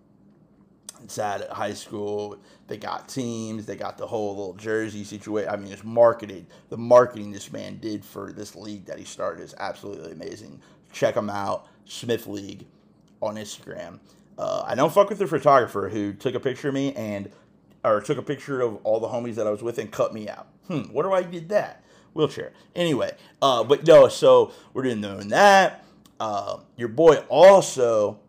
it's 1.05 1.19
at 1.19 1.49
high 1.51 1.73
school. 1.73 2.39
They 2.69 2.77
got 2.77 3.09
teams. 3.09 3.67
They 3.67 3.77
got 3.77 3.99
the 3.99 4.07
whole 4.07 4.31
little 4.37 4.55
jersey 4.55 5.05
situation. 5.05 5.51
I 5.51 5.57
mean, 5.57 5.73
it's 5.73 5.85
marketed. 5.85 6.47
The 6.69 6.77
marketing 6.77 7.33
this 7.33 7.53
man 7.53 7.79
did 7.79 8.05
for 8.05 8.33
this 8.33 8.55
league 8.55 8.87
that 8.87 8.99
he 8.99 9.05
started 9.05 9.43
is 9.43 9.55
absolutely 9.59 10.13
amazing. 10.13 10.61
Check 10.93 11.17
him 11.17 11.29
out, 11.29 11.67
Smith 11.85 12.27
League, 12.27 12.67
on 13.21 13.37
Instagram. 13.37 13.99
Uh, 14.39 14.63
I 14.67 14.75
don't 14.75 14.93
fuck 14.93 15.09
with 15.09 15.19
the 15.19 15.27
photographer 15.27 15.89
who 15.89 16.13
took 16.13 16.35
a 16.35 16.41
picture 16.41 16.69
of 16.69 16.75
me 16.75 16.95
and 16.95 17.31
or 17.85 18.01
took 18.01 18.19
a 18.19 18.23
picture 18.23 18.61
of 18.61 18.77
all 18.85 19.01
the 19.01 19.09
homies 19.09 19.35
that 19.35 19.47
I 19.47 19.51
was 19.51 19.63
with 19.63 19.79
and 19.79 19.91
cut 19.91 20.15
me 20.15 20.29
out. 20.29 20.47
Hmm, 20.69 20.83
where 20.93 21.05
do 21.05 21.13
I 21.13 21.23
did 21.23 21.49
that? 21.49 21.83
Wheelchair. 22.15 22.53
Anyway, 22.77 23.13
uh, 23.41 23.65
but 23.65 23.87
no, 23.87 24.09
so 24.09 24.53
we're 24.73 24.83
doing 24.83 25.29
that. 25.29 25.85
Uh, 26.21 26.59
your 26.77 26.89
boy 26.89 27.17
also 27.29 28.21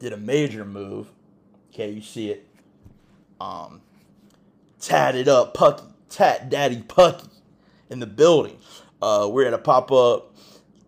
did 0.00 0.12
a 0.12 0.16
major 0.16 0.64
move. 0.64 1.12
Okay, 1.72 1.90
you 1.90 2.00
see 2.00 2.30
it. 2.30 2.48
Um, 3.40 3.82
tatted 4.80 5.28
up 5.28 5.54
Pucky, 5.54 5.84
tat 6.08 6.50
daddy 6.50 6.82
Pucky 6.82 7.28
in 7.88 8.00
the 8.00 8.06
building. 8.06 8.58
Uh, 9.00 9.28
we're 9.30 9.46
at 9.46 9.54
a 9.54 9.58
pop 9.58 9.92
up, 9.92 10.34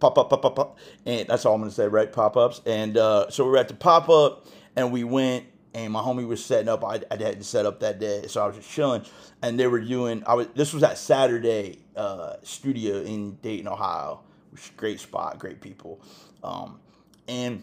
pop 0.01 0.19
up, 0.19 0.31
pop 0.31 0.45
up, 0.45 0.57
pop, 0.57 0.79
and 1.07 1.29
that's 1.29 1.47
all 1.47 1.55
I'm 1.55 1.61
gonna 1.61 1.71
say, 1.71 1.87
right? 1.87 2.11
Pop 2.11 2.37
ups, 2.37 2.61
and 2.67 2.97
uh, 2.97 3.31
so 3.31 3.47
we're 3.47 3.59
at 3.59 3.69
the 3.69 3.75
pop 3.75 4.09
up, 4.09 4.47
and 4.77 4.91
we 4.93 5.05
went, 5.05 5.45
and 5.73 5.93
my 5.93 6.01
homie 6.01 6.27
was 6.27 6.45
setting 6.45 6.69
up. 6.69 6.85
I, 6.85 7.01
I 7.11 7.17
hadn't 7.17 7.45
set 7.45 7.65
up 7.65 7.81
that 7.81 8.01
day, 8.01 8.27
so 8.27 8.43
I 8.43 8.47
was 8.47 8.57
just 8.57 8.71
chilling, 8.71 9.03
and 9.43 9.59
they 9.59 9.67
were 9.67 9.81
doing. 9.81 10.23
I 10.27 10.35
was. 10.35 10.49
This 10.55 10.75
was 10.75 10.83
at 10.83 10.99
Saturday 10.99 11.79
uh, 11.97 12.35
studio 12.43 13.03
in 13.03 13.37
Dayton, 13.37 13.69
Ohio, 13.69 14.21
which 14.51 14.77
great 14.77 15.01
spot, 15.01 15.39
great 15.39 15.61
people, 15.61 16.03
um, 16.43 16.81
and 17.29 17.63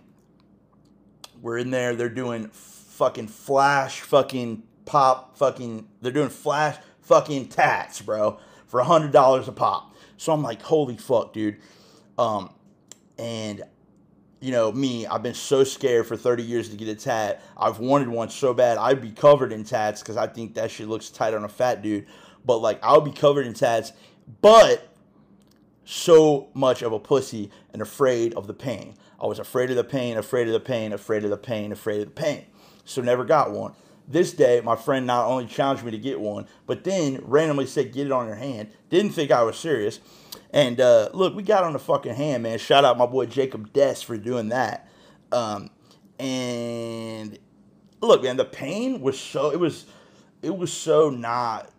we're 1.42 1.58
in 1.58 1.72
there. 1.72 1.96
They're 1.96 2.10
doing 2.10 2.50
fucking 2.50 3.28
flash, 3.28 4.02
fucking 4.02 4.64
pop, 4.86 5.38
fucking. 5.38 5.88
They're 6.02 6.12
doing 6.12 6.30
flash, 6.30 6.78
fucking 7.02 7.48
tats, 7.48 8.02
bro, 8.02 8.40
for 8.68 8.80
a 8.80 8.84
hundred 8.84 9.12
dollars 9.12 9.48
a 9.48 9.52
pop. 9.52 9.96
So 10.18 10.34
I'm 10.34 10.44
like, 10.44 10.62
holy 10.62 10.98
fuck, 10.98 11.34
dude. 11.34 11.58
Um, 12.18 12.54
and 13.18 13.64
you 14.42 14.52
know 14.52 14.72
me, 14.72 15.06
I've 15.08 15.24
been 15.24 15.34
so 15.34 15.64
scared 15.64 16.08
for 16.08 16.16
30 16.16 16.44
years 16.44 16.70
to 16.70 16.78
get 16.78 16.88
a 16.88 16.96
tat. 16.96 17.42
I've 17.58 17.80
wanted 17.80 18.10
one 18.10 18.30
so 18.30 18.54
bad. 18.54 18.78
I'd 18.78 19.02
be 19.02 19.12
covered 19.12 19.52
in 19.52 19.64
tats 19.64 20.02
because 20.02 20.18
I 20.18 20.28
think 20.28 20.56
that 20.56 20.72
shit 20.72 20.88
looks 20.88 21.10
tight 21.10 21.34
on 21.34 21.44
a 21.44 21.50
fat 21.50 21.82
dude. 21.82 22.06
But 22.46 22.58
like, 22.58 22.80
I'll 22.84 23.02
be 23.02 23.12
covered 23.12 23.46
in 23.46 23.54
tats, 23.54 23.92
but 24.42 24.94
so 25.84 26.50
much 26.54 26.82
of 26.82 26.94
a 26.94 27.00
pussy 27.00 27.50
and 27.74 27.82
afraid 27.82 28.34
of 28.36 28.48
the 28.48 28.54
pain. 28.54 28.96
I 29.22 29.28
was 29.28 29.40
afraid 29.40 29.70
of 29.70 29.76
the 29.76 29.84
pain, 29.84 30.18
afraid 30.18 30.48
of 30.48 30.54
the 30.54 30.60
pain, 30.60 30.94
afraid 30.94 31.24
of 31.24 31.30
the 31.30 31.38
pain, 31.38 31.72
afraid 31.72 32.02
of 32.02 32.06
the 32.08 32.22
pain. 32.22 32.46
So 32.86 33.02
never 33.02 33.26
got 33.26 33.52
one. 33.52 33.74
This 34.08 34.34
day, 34.34 34.62
my 34.62 34.76
friend 34.76 35.06
not 35.06 35.28
only 35.28 35.46
challenged 35.46 35.84
me 35.84 35.92
to 35.92 35.98
get 35.98 36.20
one, 36.20 36.48
but 36.66 36.84
then 36.84 37.22
randomly 37.24 37.68
said, 37.68 37.94
"Get 37.94 38.08
it 38.08 38.12
on 38.12 38.26
your 38.26 38.38
hand." 38.38 38.70
Didn't 38.90 39.12
think 39.12 39.30
I 39.30 39.44
was 39.44 39.58
serious. 39.58 40.00
And 40.52 40.82
uh, 40.82 41.10
look, 41.14 41.36
we 41.36 41.44
got 41.44 41.64
on 41.64 41.74
the 41.74 41.80
fucking 41.80 42.16
hand, 42.16 42.44
man. 42.44 42.58
Shout 42.58 42.84
out 42.84 42.98
my 42.98 43.06
boy 43.06 43.28
Jacob 43.28 43.72
Dess 43.72 44.02
for 44.02 44.18
doing 44.18 44.50
that. 44.50 44.90
Um, 45.32 45.70
and 46.18 47.38
look, 48.02 48.24
man, 48.24 48.38
the 48.38 48.46
pain 48.46 49.02
was 49.02 49.20
so 49.20 49.52
it 49.52 49.60
was 49.60 49.86
it 50.42 50.56
was 50.56 50.74
so 50.74 51.10
not 51.10 51.70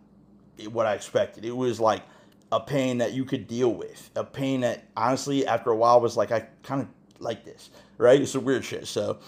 what 0.71 0.85
I 0.85 0.93
expected. 0.93 1.43
It 1.43 1.55
was 1.55 1.79
like 1.79 2.03
a 2.51 2.59
pain 2.59 2.99
that 2.99 3.13
you 3.13 3.25
could 3.25 3.47
deal 3.47 3.73
with. 3.73 4.09
A 4.15 4.23
pain 4.23 4.61
that 4.61 4.85
honestly, 4.95 5.45
after 5.45 5.69
a 5.69 5.75
while, 5.75 5.99
was 5.99 6.15
like 6.15 6.31
I 6.31 6.47
kind 6.63 6.81
of 6.81 6.87
like 7.21 7.45
this, 7.45 7.69
right? 7.97 8.21
It's 8.21 8.35
a 8.35 8.39
weird 8.39 8.65
shit. 8.65 8.87
So, 8.87 9.19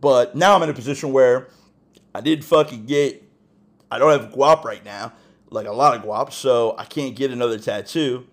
but 0.00 0.34
now 0.34 0.56
I'm 0.56 0.62
in 0.62 0.70
a 0.70 0.74
position 0.74 1.12
where 1.12 1.48
I 2.14 2.20
didn't 2.20 2.44
fucking 2.44 2.86
get. 2.86 3.22
I 3.90 3.98
don't 3.98 4.10
have 4.10 4.32
guap 4.32 4.64
right 4.64 4.84
now, 4.84 5.12
like 5.50 5.66
a 5.66 5.72
lot 5.72 5.96
of 5.96 6.02
guap, 6.02 6.32
so 6.32 6.74
I 6.78 6.84
can't 6.84 7.14
get 7.14 7.30
another 7.30 7.58
tattoo. 7.58 8.26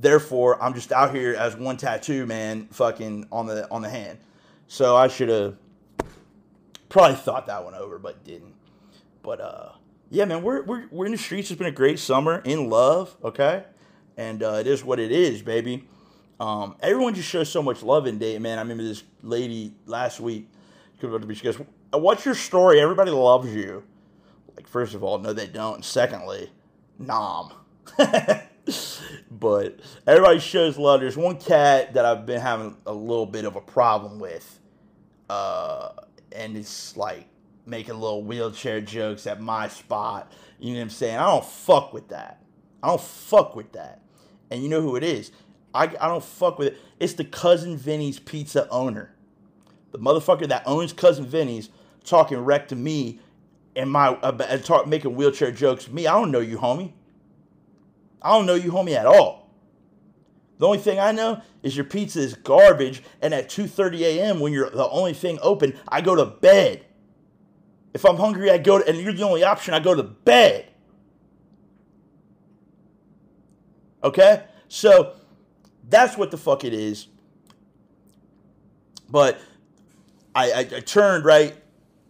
Therefore, 0.00 0.60
I'm 0.62 0.74
just 0.74 0.90
out 0.90 1.14
here 1.14 1.34
as 1.34 1.56
one 1.56 1.76
tattoo 1.76 2.26
man, 2.26 2.66
fucking 2.68 3.28
on 3.30 3.46
the 3.46 3.70
on 3.70 3.82
the 3.82 3.90
hand. 3.90 4.18
So 4.66 4.96
I 4.96 5.08
should 5.08 5.28
have 5.28 5.56
probably 6.88 7.16
thought 7.16 7.46
that 7.46 7.64
one 7.64 7.74
over, 7.74 7.98
but 7.98 8.24
didn't. 8.24 8.54
But 9.22 9.40
uh, 9.40 9.72
yeah, 10.10 10.24
man, 10.24 10.42
we're 10.42 10.62
we're 10.62 10.88
we're 10.90 11.06
in 11.06 11.12
the 11.12 11.18
streets. 11.18 11.50
It's 11.50 11.58
been 11.58 11.66
a 11.66 11.70
great 11.70 11.98
summer 11.98 12.42
in 12.44 12.68
love, 12.68 13.16
okay, 13.22 13.64
and 14.16 14.42
uh, 14.42 14.54
it 14.60 14.66
is 14.66 14.82
what 14.84 14.98
it 14.98 15.12
is, 15.12 15.42
baby. 15.42 15.88
Um, 16.40 16.76
everyone 16.80 17.14
just 17.14 17.28
shows 17.28 17.48
so 17.48 17.62
much 17.62 17.82
love 17.82 18.06
in 18.06 18.18
Dayton, 18.18 18.42
man. 18.42 18.58
I 18.58 18.62
remember 18.62 18.82
this 18.82 19.04
lady 19.22 19.74
last 19.86 20.20
week. 20.20 20.48
She 21.00 21.06
goes, 21.06 21.58
"What's 21.92 22.24
your 22.24 22.34
story? 22.34 22.80
Everybody 22.80 23.10
loves 23.10 23.54
you." 23.54 23.82
Like, 24.56 24.66
first 24.66 24.94
of 24.94 25.02
all, 25.02 25.18
no, 25.18 25.32
they 25.32 25.46
don't. 25.46 25.84
Secondly, 25.84 26.50
nom. 26.98 27.52
but 29.30 29.80
everybody 30.06 30.38
shows 30.38 30.78
love. 30.78 31.00
There's 31.00 31.16
one 31.16 31.38
cat 31.38 31.94
that 31.94 32.04
I've 32.04 32.26
been 32.26 32.40
having 32.40 32.76
a 32.86 32.92
little 32.92 33.26
bit 33.26 33.44
of 33.44 33.56
a 33.56 33.60
problem 33.60 34.18
with, 34.18 34.60
uh, 35.28 35.90
and 36.30 36.56
it's 36.56 36.96
like 36.96 37.26
making 37.66 37.94
little 37.94 38.22
wheelchair 38.22 38.80
jokes 38.80 39.26
at 39.26 39.40
my 39.40 39.68
spot. 39.68 40.32
You 40.58 40.72
know 40.72 40.78
what 40.78 40.84
I'm 40.84 40.90
saying? 40.90 41.16
I 41.16 41.26
don't 41.26 41.44
fuck 41.44 41.92
with 41.92 42.08
that. 42.08 42.42
I 42.82 42.88
don't 42.88 43.00
fuck 43.00 43.56
with 43.56 43.72
that. 43.72 44.00
And 44.50 44.62
you 44.62 44.68
know 44.68 44.80
who 44.80 44.96
it 44.96 45.04
is? 45.04 45.32
I, 45.74 45.84
I 45.84 46.08
don't 46.08 46.24
fuck 46.24 46.58
with 46.58 46.68
it. 46.68 46.78
It's 47.00 47.14
the 47.14 47.24
Cousin 47.24 47.76
Vinny's 47.76 48.18
pizza 48.18 48.68
owner. 48.68 49.14
The 49.92 49.98
motherfucker 49.98 50.48
that 50.48 50.62
owns 50.66 50.92
Cousin 50.92 51.26
Vinny's 51.26 51.70
talking 52.04 52.38
wreck 52.38 52.68
to 52.68 52.76
me 52.76 53.20
and 53.74 53.90
my 53.90 54.08
uh, 54.08 54.58
talk, 54.58 54.86
making 54.86 55.14
wheelchair 55.16 55.50
jokes. 55.50 55.88
Me, 55.88 56.06
I 56.06 56.12
don't 56.12 56.30
know 56.30 56.40
you, 56.40 56.58
homie. 56.58 56.92
I 58.20 58.30
don't 58.30 58.46
know 58.46 58.54
you, 58.54 58.70
homie, 58.70 58.94
at 58.94 59.06
all. 59.06 59.50
The 60.58 60.66
only 60.66 60.78
thing 60.78 61.00
I 61.00 61.12
know 61.12 61.40
is 61.62 61.76
your 61.76 61.84
pizza 61.84 62.20
is 62.20 62.34
garbage, 62.34 63.02
and 63.20 63.34
at 63.34 63.48
2:30 63.48 64.00
a.m. 64.00 64.40
when 64.40 64.52
you're 64.52 64.70
the 64.70 64.88
only 64.88 65.14
thing 65.14 65.38
open, 65.42 65.76
I 65.88 66.00
go 66.00 66.14
to 66.14 66.26
bed. 66.26 66.84
If 67.94 68.04
I'm 68.04 68.16
hungry, 68.16 68.50
I 68.50 68.58
go 68.58 68.78
to, 68.78 68.88
and 68.88 68.98
you're 68.98 69.12
the 69.12 69.24
only 69.24 69.42
option, 69.42 69.74
I 69.74 69.80
go 69.80 69.94
to 69.94 70.02
bed. 70.02 70.68
Okay? 74.04 74.44
So 74.68 75.14
that's 75.88 76.16
what 76.16 76.30
the 76.30 76.36
fuck 76.36 76.64
it 76.64 76.72
is. 76.72 77.08
But 79.08 79.38
I, 80.34 80.52
I, 80.52 80.58
I 80.60 80.80
turned 80.80 81.24
right 81.24 81.54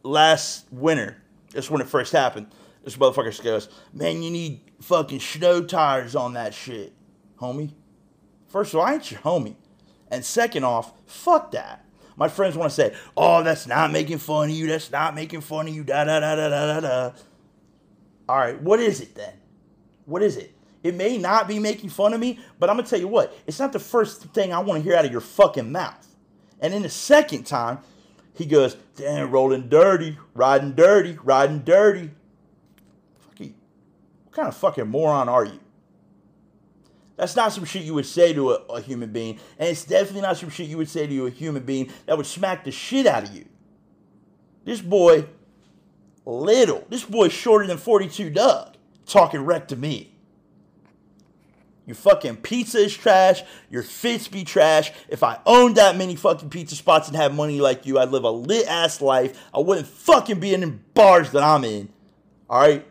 last 0.02 0.66
winter. 0.70 1.16
That's 1.52 1.70
when 1.70 1.80
it 1.80 1.88
first 1.88 2.12
happened. 2.12 2.48
This 2.84 2.96
motherfucker 2.96 3.42
goes, 3.42 3.68
man, 3.92 4.22
you 4.22 4.30
need 4.30 4.60
fucking 4.80 5.20
snow 5.20 5.62
tires 5.62 6.16
on 6.16 6.34
that 6.34 6.54
shit, 6.54 6.92
homie. 7.38 7.72
First 8.48 8.74
of 8.74 8.80
all, 8.80 8.86
I 8.86 8.94
ain't 8.94 9.10
your 9.10 9.20
homie. 9.20 9.56
And 10.10 10.24
second 10.24 10.64
off, 10.64 10.92
fuck 11.06 11.52
that. 11.52 11.84
My 12.16 12.28
friends 12.28 12.56
want 12.56 12.70
to 12.70 12.74
say, 12.74 12.94
oh, 13.16 13.42
that's 13.42 13.66
not 13.66 13.90
making 13.90 14.18
fun 14.18 14.50
of 14.50 14.54
you. 14.54 14.66
That's 14.66 14.90
not 14.90 15.14
making 15.14 15.40
fun 15.40 15.68
of 15.68 15.74
you. 15.74 15.84
Da 15.84 16.04
da 16.04 16.20
da 16.20 16.36
da 16.36 16.48
da 16.48 16.66
da 16.66 16.80
da. 16.80 17.12
All 18.28 18.36
right, 18.36 18.60
what 18.60 18.80
is 18.80 19.00
it 19.00 19.14
then? 19.14 19.32
What 20.04 20.22
is 20.22 20.36
it? 20.36 20.51
It 20.82 20.94
may 20.94 21.16
not 21.16 21.46
be 21.46 21.58
making 21.58 21.90
fun 21.90 22.12
of 22.12 22.20
me, 22.20 22.40
but 22.58 22.68
I'm 22.68 22.76
gonna 22.76 22.88
tell 22.88 22.98
you 22.98 23.08
what. 23.08 23.36
It's 23.46 23.60
not 23.60 23.72
the 23.72 23.78
first 23.78 24.22
thing 24.34 24.52
I 24.52 24.58
want 24.58 24.82
to 24.82 24.88
hear 24.88 24.96
out 24.96 25.04
of 25.04 25.12
your 25.12 25.20
fucking 25.20 25.70
mouth. 25.70 26.08
And 26.60 26.72
then 26.72 26.82
the 26.82 26.88
second 26.88 27.44
time, 27.44 27.78
he 28.34 28.46
goes, 28.46 28.76
damn, 28.96 29.30
rolling 29.30 29.68
dirty, 29.68 30.18
riding 30.34 30.72
dirty, 30.72 31.18
riding 31.22 31.60
dirty. 31.60 32.10
What 33.38 34.32
kind 34.32 34.48
of 34.48 34.56
fucking 34.56 34.88
moron 34.88 35.28
are 35.28 35.44
you? 35.44 35.60
That's 37.16 37.36
not 37.36 37.52
some 37.52 37.64
shit 37.66 37.82
you 37.82 37.94
would 37.94 38.06
say 38.06 38.32
to 38.32 38.52
a, 38.52 38.54
a, 38.70 38.80
human 38.80 39.12
being. 39.12 39.38
And 39.58 39.68
it's 39.68 39.84
definitely 39.84 40.22
not 40.22 40.38
some 40.38 40.48
shit 40.48 40.68
you 40.68 40.78
would 40.78 40.88
say 40.88 41.06
to 41.06 41.26
a 41.26 41.30
human 41.30 41.64
being 41.64 41.90
that 42.06 42.16
would 42.16 42.26
smack 42.26 42.64
the 42.64 42.70
shit 42.70 43.06
out 43.06 43.24
of 43.24 43.36
you. 43.36 43.44
This 44.64 44.80
boy, 44.80 45.26
little, 46.24 46.86
this 46.88 47.04
boy 47.04 47.28
shorter 47.28 47.66
than 47.66 47.76
42 47.76 48.30
Dugg, 48.30 48.76
talking 49.04 49.42
wreck 49.42 49.68
to 49.68 49.76
me. 49.76 50.11
Your 51.92 51.96
fucking 51.96 52.36
pizza 52.36 52.78
is 52.78 52.96
trash. 52.96 53.42
Your 53.68 53.82
fits 53.82 54.26
be 54.26 54.44
trash. 54.44 54.92
If 55.10 55.22
I 55.22 55.40
owned 55.44 55.76
that 55.76 55.94
many 55.94 56.16
fucking 56.16 56.48
pizza 56.48 56.74
spots 56.74 57.08
and 57.08 57.14
had 57.14 57.34
money 57.34 57.60
like 57.60 57.84
you, 57.84 57.98
I'd 57.98 58.08
live 58.08 58.24
a 58.24 58.30
lit 58.30 58.66
ass 58.66 59.02
life. 59.02 59.38
I 59.52 59.58
wouldn't 59.58 59.86
fucking 59.86 60.40
be 60.40 60.54
in 60.54 60.62
the 60.62 60.68
bars 60.94 61.32
that 61.32 61.42
I'm 61.42 61.64
in. 61.64 61.90
Alright? 62.48 62.86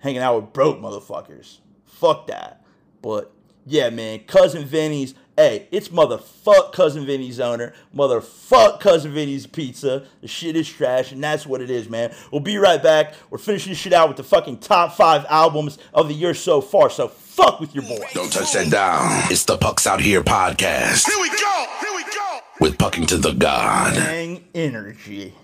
hanging 0.00 0.20
out 0.20 0.42
with 0.42 0.52
broke 0.52 0.78
motherfuckers. 0.78 1.60
Fuck 1.86 2.26
that. 2.26 2.62
But 3.00 3.32
yeah, 3.64 3.88
man, 3.88 4.20
cousin 4.26 4.66
Vinny's. 4.66 5.14
Hey, 5.38 5.68
it's 5.70 5.90
motherfuck 5.90 6.72
cousin 6.72 7.06
Vinny's 7.06 7.38
owner. 7.38 7.72
Motherfuck 7.94 8.80
cousin 8.80 9.12
Vinny's 9.12 9.46
pizza. 9.46 10.04
The 10.20 10.26
shit 10.26 10.56
is 10.56 10.68
trash, 10.68 11.12
and 11.12 11.22
that's 11.22 11.46
what 11.46 11.60
it 11.60 11.70
is, 11.70 11.88
man. 11.88 12.12
We'll 12.32 12.40
be 12.40 12.56
right 12.56 12.82
back. 12.82 13.14
We're 13.30 13.38
finishing 13.38 13.70
this 13.70 13.78
shit 13.78 13.92
out 13.92 14.08
with 14.08 14.16
the 14.16 14.24
fucking 14.24 14.58
top 14.58 14.96
five 14.96 15.24
albums 15.30 15.78
of 15.94 16.08
the 16.08 16.14
year 16.14 16.34
so 16.34 16.60
far. 16.60 16.90
So 16.90 17.06
fuck 17.06 17.60
with 17.60 17.72
your 17.72 17.84
boy. 17.84 18.04
Don't 18.14 18.32
touch 18.32 18.52
that 18.54 18.68
down. 18.68 19.30
It's 19.30 19.44
the 19.44 19.56
Pucks 19.56 19.86
Out 19.86 20.00
Here 20.00 20.24
podcast. 20.24 21.06
Here 21.06 21.22
we 21.22 21.28
go. 21.28 21.66
Here 21.82 21.94
we 21.94 22.02
go. 22.02 22.40
With 22.58 22.76
Puckington 22.76 23.22
the 23.22 23.30
God. 23.30 23.94
Bang 23.94 24.44
energy. 24.56 25.36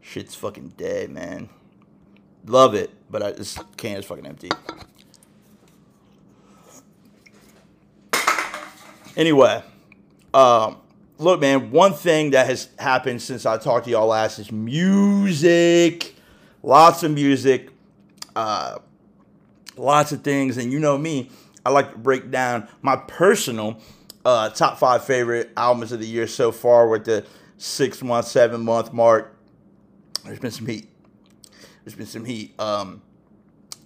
Shit's 0.00 0.34
fucking 0.34 0.72
dead, 0.78 1.10
man. 1.10 1.50
Love 2.46 2.74
it, 2.74 2.90
but 3.10 3.22
I, 3.22 3.32
this 3.32 3.58
can 3.76 3.98
is 3.98 4.06
fucking 4.06 4.24
empty. 4.24 4.48
Anyway, 9.16 9.62
um, 10.32 10.78
look, 11.18 11.40
man, 11.40 11.70
one 11.70 11.92
thing 11.92 12.30
that 12.30 12.46
has 12.46 12.68
happened 12.78 13.20
since 13.22 13.46
I 13.46 13.58
talked 13.58 13.84
to 13.84 13.90
y'all 13.90 14.08
last 14.08 14.38
is 14.38 14.50
music. 14.50 16.14
Lots 16.62 17.02
of 17.02 17.12
music. 17.12 17.70
Uh, 18.34 18.78
lots 19.76 20.12
of 20.12 20.22
things. 20.22 20.56
And 20.56 20.72
you 20.72 20.78
know 20.78 20.96
me, 20.96 21.30
I 21.64 21.70
like 21.70 21.92
to 21.92 21.98
break 21.98 22.30
down 22.30 22.68
my 22.80 22.96
personal 22.96 23.80
uh, 24.24 24.50
top 24.50 24.78
five 24.78 25.04
favorite 25.04 25.50
albums 25.56 25.92
of 25.92 26.00
the 26.00 26.06
year 26.06 26.26
so 26.26 26.52
far 26.52 26.88
with 26.88 27.04
the 27.04 27.26
six 27.58 28.02
month, 28.02 28.26
seven 28.26 28.62
month 28.62 28.92
mark. 28.92 29.36
There's 30.24 30.38
been 30.38 30.50
some 30.50 30.66
heat. 30.66 30.88
There's 31.84 31.94
been 31.96 32.06
some 32.06 32.24
heat. 32.24 32.58
Um, 32.60 33.02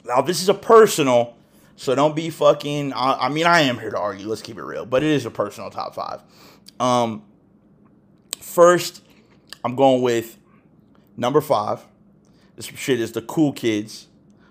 now, 0.05 0.21
this 0.21 0.43
is 0.43 0.49
a 0.49 0.55
personal, 0.55 1.36
so 1.77 1.95
don't 1.95 2.17
be 2.17 2.31
fucking. 2.31 2.93
I, 2.95 3.27
I 3.27 3.29
mean, 3.29 3.47
I 3.47 3.61
am 3.61 3.79
here 3.79 3.91
to 3.91 3.99
argue. 3.99 4.27
Let's 4.27 4.43
keep 4.43 4.57
it 4.57 4.65
real, 4.65 4.87
but 4.87 5.03
it 5.03 5.11
is 5.11 5.27
a 5.27 5.31
personal 5.31 5.71
top 5.71 5.95
five. 5.95 6.23
Um, 6.81 7.23
first, 8.41 9.03
I'm 9.62 9.77
going 9.77 10.03
with 10.03 10.39
number 11.17 11.41
five. 11.41 11.85
This 12.57 12.65
shit 12.65 13.01
is 13.01 13.12
the 13.12 13.23
Cool 13.23 13.53
Kids. 13.53 14.09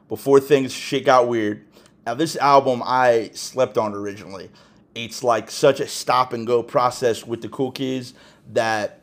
Before 0.07 0.39
things 0.39 0.71
shit 0.71 1.03
got 1.03 1.27
weird. 1.27 1.65
Now, 2.05 2.13
this 2.13 2.35
album 2.35 2.83
I 2.85 3.31
slept 3.33 3.79
on 3.79 3.93
originally. 3.93 4.51
It's 4.93 5.23
like 5.23 5.49
such 5.49 5.79
a 5.79 5.87
stop 5.87 6.31
and 6.31 6.45
go 6.45 6.61
process 6.61 7.25
with 7.25 7.41
the 7.41 7.49
Cool 7.49 7.71
Kids 7.71 8.13
that 8.53 9.01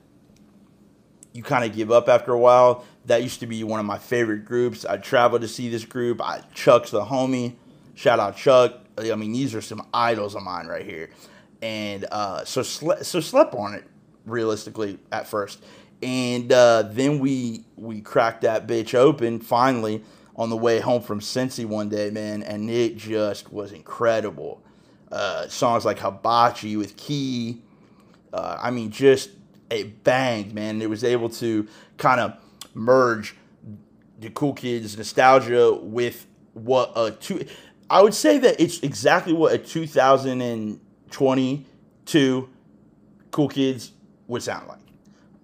you 1.32 1.42
kind 1.42 1.64
of 1.64 1.74
give 1.74 1.90
up 1.90 2.08
after 2.08 2.32
a 2.32 2.38
while. 2.38 2.84
That 3.06 3.24
used 3.24 3.40
to 3.40 3.46
be 3.48 3.64
one 3.64 3.80
of 3.80 3.86
my 3.86 3.98
favorite 3.98 4.44
groups. 4.44 4.84
I 4.84 4.96
traveled 4.96 5.42
to 5.42 5.48
see 5.48 5.68
this 5.68 5.84
group. 5.84 6.22
I 6.22 6.42
Chuck's 6.54 6.92
the 6.92 7.04
homie. 7.04 7.56
Shout 7.94 8.18
out 8.18 8.36
Chuck. 8.36 8.80
I 8.98 9.14
mean, 9.14 9.32
these 9.32 9.54
are 9.54 9.60
some 9.60 9.86
idols 9.92 10.34
of 10.34 10.42
mine 10.42 10.66
right 10.66 10.84
here. 10.84 11.10
And 11.60 12.06
uh, 12.10 12.44
so 12.44 12.62
sle- 12.62 13.04
so 13.04 13.20
slept 13.20 13.54
on 13.54 13.74
it 13.74 13.84
realistically 14.26 14.98
at 15.10 15.26
first. 15.26 15.62
And 16.02 16.52
uh, 16.52 16.82
then 16.90 17.20
we 17.20 17.64
we 17.76 18.00
cracked 18.00 18.42
that 18.42 18.66
bitch 18.66 18.94
open 18.94 19.40
finally 19.40 20.02
on 20.34 20.50
the 20.50 20.56
way 20.56 20.80
home 20.80 21.02
from 21.02 21.20
Cincy 21.20 21.64
one 21.64 21.88
day, 21.88 22.10
man, 22.10 22.42
and 22.42 22.70
it 22.70 22.96
just 22.96 23.52
was 23.52 23.72
incredible. 23.72 24.62
Uh, 25.10 25.46
songs 25.48 25.84
like 25.84 25.98
Hibachi 25.98 26.76
with 26.76 26.96
Key, 26.96 27.60
uh, 28.32 28.58
I 28.60 28.70
mean, 28.70 28.90
just 28.90 29.30
it 29.70 30.02
banged, 30.02 30.54
man. 30.54 30.80
It 30.80 30.88
was 30.88 31.04
able 31.04 31.28
to 31.30 31.68
kind 31.98 32.20
of 32.20 32.34
merge 32.74 33.36
the 34.18 34.30
cool 34.30 34.54
kids 34.54 34.96
nostalgia 34.96 35.72
with 35.72 36.26
what 36.54 36.92
a 36.96 37.10
two. 37.12 37.44
I 37.92 38.00
would 38.00 38.14
say 38.14 38.38
that 38.38 38.58
it's 38.58 38.80
exactly 38.80 39.34
what 39.34 39.52
a 39.52 39.58
2022 39.58 42.48
cool 43.30 43.48
kids 43.48 43.92
would 44.28 44.42
sound 44.42 44.66
like. 44.66 44.78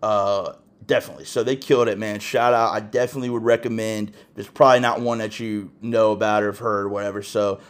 Uh, 0.02 0.54
definitely. 0.86 1.26
So 1.26 1.44
they 1.44 1.56
killed 1.56 1.88
it, 1.88 1.98
man. 1.98 2.20
Shout 2.20 2.54
out. 2.54 2.72
I 2.72 2.80
definitely 2.80 3.28
would 3.28 3.44
recommend. 3.44 4.12
There's 4.34 4.48
probably 4.48 4.80
not 4.80 5.02
one 5.02 5.18
that 5.18 5.38
you 5.38 5.72
know 5.82 6.12
about 6.12 6.42
or 6.42 6.46
have 6.46 6.58
heard 6.58 6.86
or 6.86 6.88
whatever. 6.88 7.22
So 7.22 7.60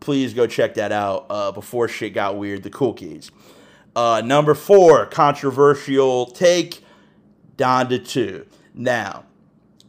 please 0.00 0.34
go 0.34 0.46
check 0.46 0.74
that 0.74 0.92
out 0.92 1.24
uh, 1.30 1.52
before 1.52 1.88
shit 1.88 2.12
got 2.12 2.36
weird. 2.36 2.62
The 2.62 2.68
Cool 2.68 2.92
Kids. 2.92 3.30
Uh, 3.96 4.20
number 4.22 4.52
four, 4.52 5.06
controversial 5.06 6.26
take, 6.26 6.84
Donda 7.56 8.06
2. 8.06 8.46
Now, 8.74 9.24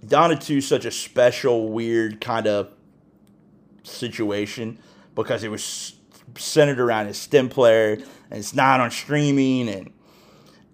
Donda 0.06 0.42
2 0.42 0.60
is 0.60 0.68
such 0.70 0.86
a 0.86 0.92
special, 0.92 1.68
weird 1.68 2.22
kind 2.22 2.48
of 2.48 2.72
situation 3.88 4.80
because 5.16 5.44
it 5.44 5.50
was 5.50 5.96
centered 6.36 6.80
around 6.80 7.08
his 7.08 7.18
stem 7.18 7.50
player 7.50 7.94
and 7.94 8.40
it's 8.40 8.54
not 8.54 8.80
on 8.80 8.92
streaming 8.92 9.70
and 9.70 9.92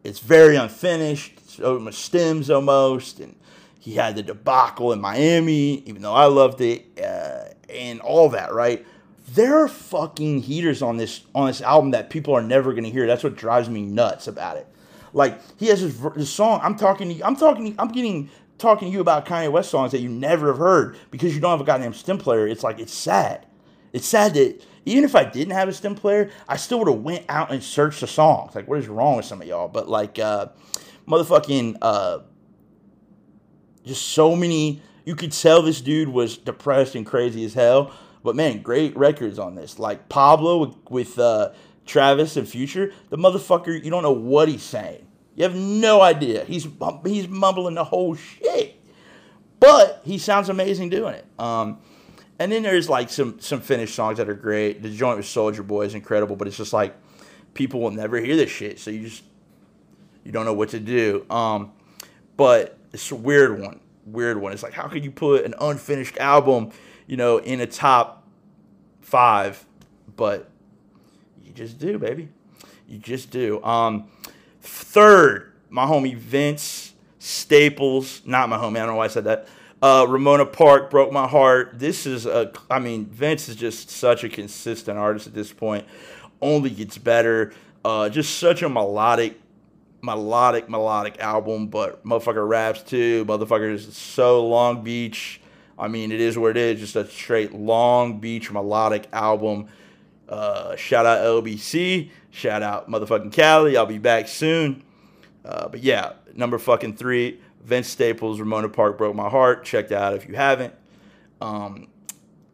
it's 0.04 0.20
very 0.20 0.56
unfinished. 0.56 1.34
It's 1.38 1.60
almost 1.60 2.04
stems 2.04 2.50
almost. 2.50 3.20
And 3.20 3.36
he 3.80 3.94
had 3.96 4.16
the 4.16 4.24
debacle 4.24 4.92
in 4.92 5.00
Miami, 5.00 5.84
even 5.86 6.02
though 6.02 6.14
I 6.14 6.26
loved 6.26 6.62
it, 6.62 6.86
uh, 7.02 7.54
and 7.70 8.02
all 8.02 8.30
that, 8.30 8.54
right? 8.54 8.86
there 9.34 9.58
are 9.58 9.68
fucking 9.68 10.42
heaters 10.42 10.82
on 10.82 10.98
this 10.98 11.22
on 11.34 11.48
this 11.48 11.62
album 11.62 11.92
that 11.92 12.10
people 12.10 12.34
are 12.36 12.42
never 12.42 12.74
gonna 12.74 12.90
hear. 12.90 13.08
That's 13.08 13.24
what 13.24 13.36
drives 13.36 13.70
me 13.70 13.82
nuts 13.82 14.28
about 14.28 14.58
it. 14.58 14.68
Like 15.14 15.40
he 15.58 15.68
has 15.68 15.82
this, 15.82 16.12
this 16.16 16.30
song. 16.30 16.60
I'm 16.64 16.76
talking. 16.76 17.24
I'm 17.24 17.36
talking. 17.36 17.76
I'm 17.80 17.90
getting 17.90 18.30
talking 18.64 18.88
to 18.88 18.92
you 18.92 19.02
about 19.02 19.26
Kanye 19.26 19.52
West 19.52 19.70
songs 19.70 19.92
that 19.92 20.00
you 20.00 20.10
never 20.10 20.48
have 20.48 20.58
heard 20.58 20.98
because 21.12 21.36
you 21.36 21.42
don't 21.42 21.52
have 21.52 21.62
a 21.62 21.66
goddamn 21.66 21.94
stem 21.94 22.18
player. 22.18 22.48
It's 22.48 22.64
like 22.64 22.80
it's 22.80 22.94
sad. 22.94 23.46
It's 23.92 24.08
sad 24.08 24.34
that 24.34 24.66
even 24.86 25.04
if 25.04 25.16
I 25.16 25.24
didn't 25.24 25.54
have 25.54 25.70
a 25.70 25.74
stem 25.74 25.96
player, 25.96 26.32
I 26.48 26.58
still 26.58 26.80
would 26.80 26.88
have 26.88 27.02
went 27.02 27.26
out 27.30 27.52
and 27.52 27.64
searched 27.64 28.02
the 28.02 28.08
songs. 28.08 28.56
Like 28.56 28.68
what 28.68 28.80
is 28.80 28.88
wrong 28.88 29.18
with 29.18 29.26
some 29.26 29.42
of 29.42 29.48
y'all? 29.48 29.68
But 29.68 29.88
like 29.88 30.18
uh, 30.18 30.48
motherfucking 31.08 31.78
uh, 31.82 32.20
just 33.86 34.08
so 34.10 34.36
many. 34.36 34.82
You 35.06 35.16
could 35.16 35.34
tell 35.34 35.62
this 35.62 35.82
dude 35.82 36.08
was 36.08 36.38
depressed 36.38 36.96
and 36.96 37.06
crazy 37.06 37.44
as 37.44 37.54
hell 37.54 37.94
but 38.24 38.36
man, 38.36 38.62
great 38.62 38.96
records 38.96 39.38
on 39.38 39.56
this. 39.56 39.78
Like 39.78 40.10
Pablo 40.10 40.58
with, 40.58 40.76
with 40.90 41.20
uh, 41.20 41.52
Travis 41.86 42.38
and 42.38 42.48
Future, 42.48 42.94
the 43.10 43.18
motherfucker, 43.18 43.84
you 43.84 43.92
don't 43.92 44.04
know 44.04 44.14
what 44.14 44.48
he's 44.48 44.64
saying. 44.64 45.03
You 45.36 45.44
have 45.44 45.56
no 45.56 46.02
idea. 46.02 46.46
He's 46.46 46.68
he's 47.06 47.28
mumbling 47.28 47.76
the 47.76 47.84
whole 47.84 48.16
shit, 48.16 48.80
but 49.60 50.02
he 50.04 50.18
sounds 50.18 50.50
amazing 50.50 50.90
doing 50.90 51.16
it. 51.16 51.26
Um, 51.40 51.80
and 52.40 52.52
then 52.52 52.64
there's 52.64 52.90
like 52.90 53.10
some 53.10 53.40
some 53.40 53.62
finished 53.62 53.96
songs 53.96 54.18
that 54.18 54.30
are 54.30 54.36
great. 54.36 54.84
The 54.84 54.90
joint 54.90 55.18
with 55.18 55.26
Soulja 55.26 55.66
Boy 55.66 55.86
is 55.86 55.96
incredible, 55.96 56.36
but 56.36 56.48
it's 56.48 56.58
just 56.58 56.74
like 56.74 56.96
people 57.54 57.82
will 57.82 57.92
never 57.92 58.20
hear 58.20 58.36
this 58.36 58.52
shit, 58.52 58.80
so 58.80 58.92
you 58.92 59.02
just 59.02 59.24
you 60.24 60.32
don't 60.32 60.46
know 60.46 60.54
what 60.54 60.70
to 60.70 60.80
do. 60.80 61.26
Um, 61.30 61.72
but 62.38 62.78
it's 62.92 63.12
a 63.12 63.16
weird 63.16 63.60
one, 63.60 63.80
weird 64.06 64.38
one. 64.38 64.54
It's 64.54 64.64
like 64.64 64.74
how 64.74 64.88
could 64.88 65.04
you 65.04 65.12
put 65.12 65.46
an 65.46 65.56
unfinished 65.60 66.18
album 66.18 66.72
you 67.08 67.18
know, 67.18 67.38
in 67.38 67.62
a 67.62 67.68
top 67.68 68.28
five, 69.02 69.66
but 70.16 70.50
you 71.44 71.52
just 71.54 71.80
do, 71.80 71.98
baby. 72.00 72.30
You 72.88 72.98
just 72.98 73.32
do. 73.32 73.64
Um, 73.64 74.08
third, 74.64 75.54
my 75.70 75.86
homie 75.86 76.16
Vince 76.16 76.94
Staples, 77.20 78.22
not 78.26 78.50
my 78.50 78.58
homie. 78.58 78.78
I 78.78 78.80
don't 78.80 78.88
know 78.88 78.96
why 78.96 79.06
I 79.06 79.10
said 79.10 79.26
that. 79.26 79.48
Uh, 79.82 80.06
Ramona 80.08 80.46
Park 80.46 80.90
broke 80.90 81.12
my 81.12 81.28
heart. 81.28 81.78
This 81.78 82.06
is 82.06 82.26
a, 82.26 82.52
I 82.70 82.80
mean, 82.80 83.06
Vince 83.06 83.50
is 83.50 83.56
just 83.56 83.90
such 83.90 84.24
a 84.24 84.30
consistent 84.30 84.98
artist 84.98 85.28
at 85.28 85.34
this 85.34 85.52
point. 85.52 85.86
Only 86.42 86.70
gets 86.70 86.98
better. 86.98 87.54
Uh, 87.84 88.10
just 88.10 88.40
such 88.40 88.62
a 88.62 88.70
melodic, 88.70 89.40
melodic, 90.02 90.70
melodic 90.70 91.20
album. 91.20 91.68
But 91.68 92.06
motherfucker 92.06 92.48
raps 92.48 92.82
too. 92.82 93.26
Motherfucker 93.26 93.74
is 93.74 93.96
so 93.96 94.46
Long 94.48 94.84
Beach 94.84 95.42
I 95.78 95.88
mean, 95.88 96.12
it 96.12 96.22
is 96.22 96.38
what 96.38 96.52
it 96.52 96.58
is. 96.58 96.80
Just 96.80 96.96
a 96.96 97.06
straight 97.08 97.54
Long 97.54 98.20
Beach 98.20 98.52
melodic 98.52 99.08
album. 99.12 99.68
Uh, 100.30 100.76
shout 100.76 101.06
out 101.06 101.20
LBC. 101.20 102.10
Shout 102.34 102.64
out 102.64 102.90
motherfucking 102.90 103.32
Cali. 103.32 103.78
I'll 103.78 103.86
be 103.86 104.00
back 104.00 104.28
soon. 104.28 104.82
Uh, 105.46 105.68
but 105.68 105.84
yeah, 105.84 106.14
number 106.34 106.58
fucking 106.58 106.96
three, 106.96 107.40
Vince 107.64 107.88
Staples, 107.88 108.40
Ramona 108.40 108.70
Park 108.70 108.98
broke 108.98 109.16
my 109.16 109.30
heart. 109.30 109.64
Check 109.64 109.90
that 109.90 110.02
out 110.02 110.14
if 110.16 110.28
you 110.28 110.34
haven't. 110.34 110.74
Um, 111.42 111.90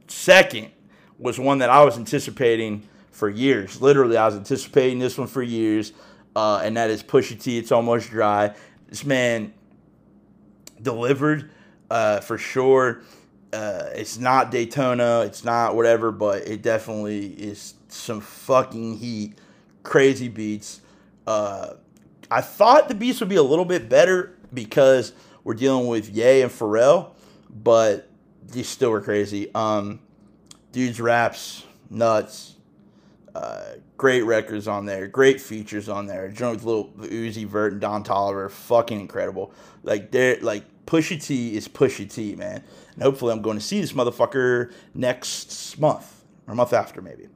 second 0.09 0.71
was 1.17 1.39
one 1.39 1.59
that 1.59 1.69
I 1.69 1.85
was 1.85 1.97
anticipating 1.97 2.83
for 3.11 3.29
years. 3.29 3.81
Literally, 3.81 4.17
I 4.17 4.25
was 4.25 4.35
anticipating 4.35 4.99
this 4.99 5.17
one 5.17 5.27
for 5.27 5.41
years, 5.41 5.93
uh, 6.35 6.61
and 6.61 6.75
that 6.75 6.89
is 6.89 7.01
Pusha 7.01 7.41
T. 7.41 7.57
It's 7.57 7.71
almost 7.71 8.09
dry. 8.09 8.53
This 8.89 9.05
man 9.05 9.53
delivered 10.81 11.51
uh, 11.89 12.19
for 12.19 12.37
sure. 12.37 13.01
Uh, 13.53 13.85
it's 13.95 14.17
not 14.17 14.51
Daytona, 14.51 15.21
it's 15.21 15.45
not 15.45 15.73
whatever, 15.73 16.11
but 16.11 16.47
it 16.47 16.61
definitely 16.61 17.27
is 17.27 17.75
some 17.87 18.19
fucking 18.19 18.97
heat, 18.97 19.39
crazy 19.83 20.27
beats. 20.27 20.81
Uh, 21.25 21.73
I 22.31 22.41
thought 22.41 22.87
the 22.87 22.95
beats 22.95 23.19
would 23.19 23.29
be 23.29 23.35
a 23.35 23.43
little 23.43 23.65
bit 23.65 23.89
better 23.89 24.37
because 24.53 25.13
we're 25.43 25.55
dealing 25.55 25.87
with 25.87 26.09
Ye 26.09 26.41
and 26.41 26.51
Pharrell, 26.51 27.11
but 27.49 28.09
these 28.45 28.67
still 28.67 28.91
were 28.91 29.01
crazy. 29.01 29.53
Um, 29.53 29.99
dude's 30.71 30.99
raps 30.99 31.63
nuts. 31.89 32.55
Uh, 33.35 33.75
great 33.97 34.23
records 34.23 34.67
on 34.67 34.85
there, 34.85 35.07
great 35.07 35.39
features 35.39 35.87
on 35.87 36.07
there. 36.07 36.29
Joint 36.29 36.55
with 36.55 36.63
little 36.63 36.89
Uzi 36.97 37.45
Vert 37.45 37.73
and 37.73 37.81
Don 37.81 38.03
Toliver, 38.03 38.49
fucking 38.49 38.99
incredible. 38.99 39.53
Like 39.83 40.11
they're 40.11 40.39
like 40.41 40.63
Pusha 40.85 41.23
T 41.23 41.55
is 41.55 41.67
Pusha 41.67 42.11
T, 42.11 42.35
man. 42.35 42.63
And 42.95 43.03
hopefully, 43.03 43.31
I'm 43.31 43.41
going 43.41 43.57
to 43.57 43.63
see 43.63 43.79
this 43.79 43.93
motherfucker 43.93 44.73
next 44.93 45.77
month 45.79 46.23
or 46.47 46.55
month 46.55 46.73
after, 46.73 47.01
maybe. 47.01 47.27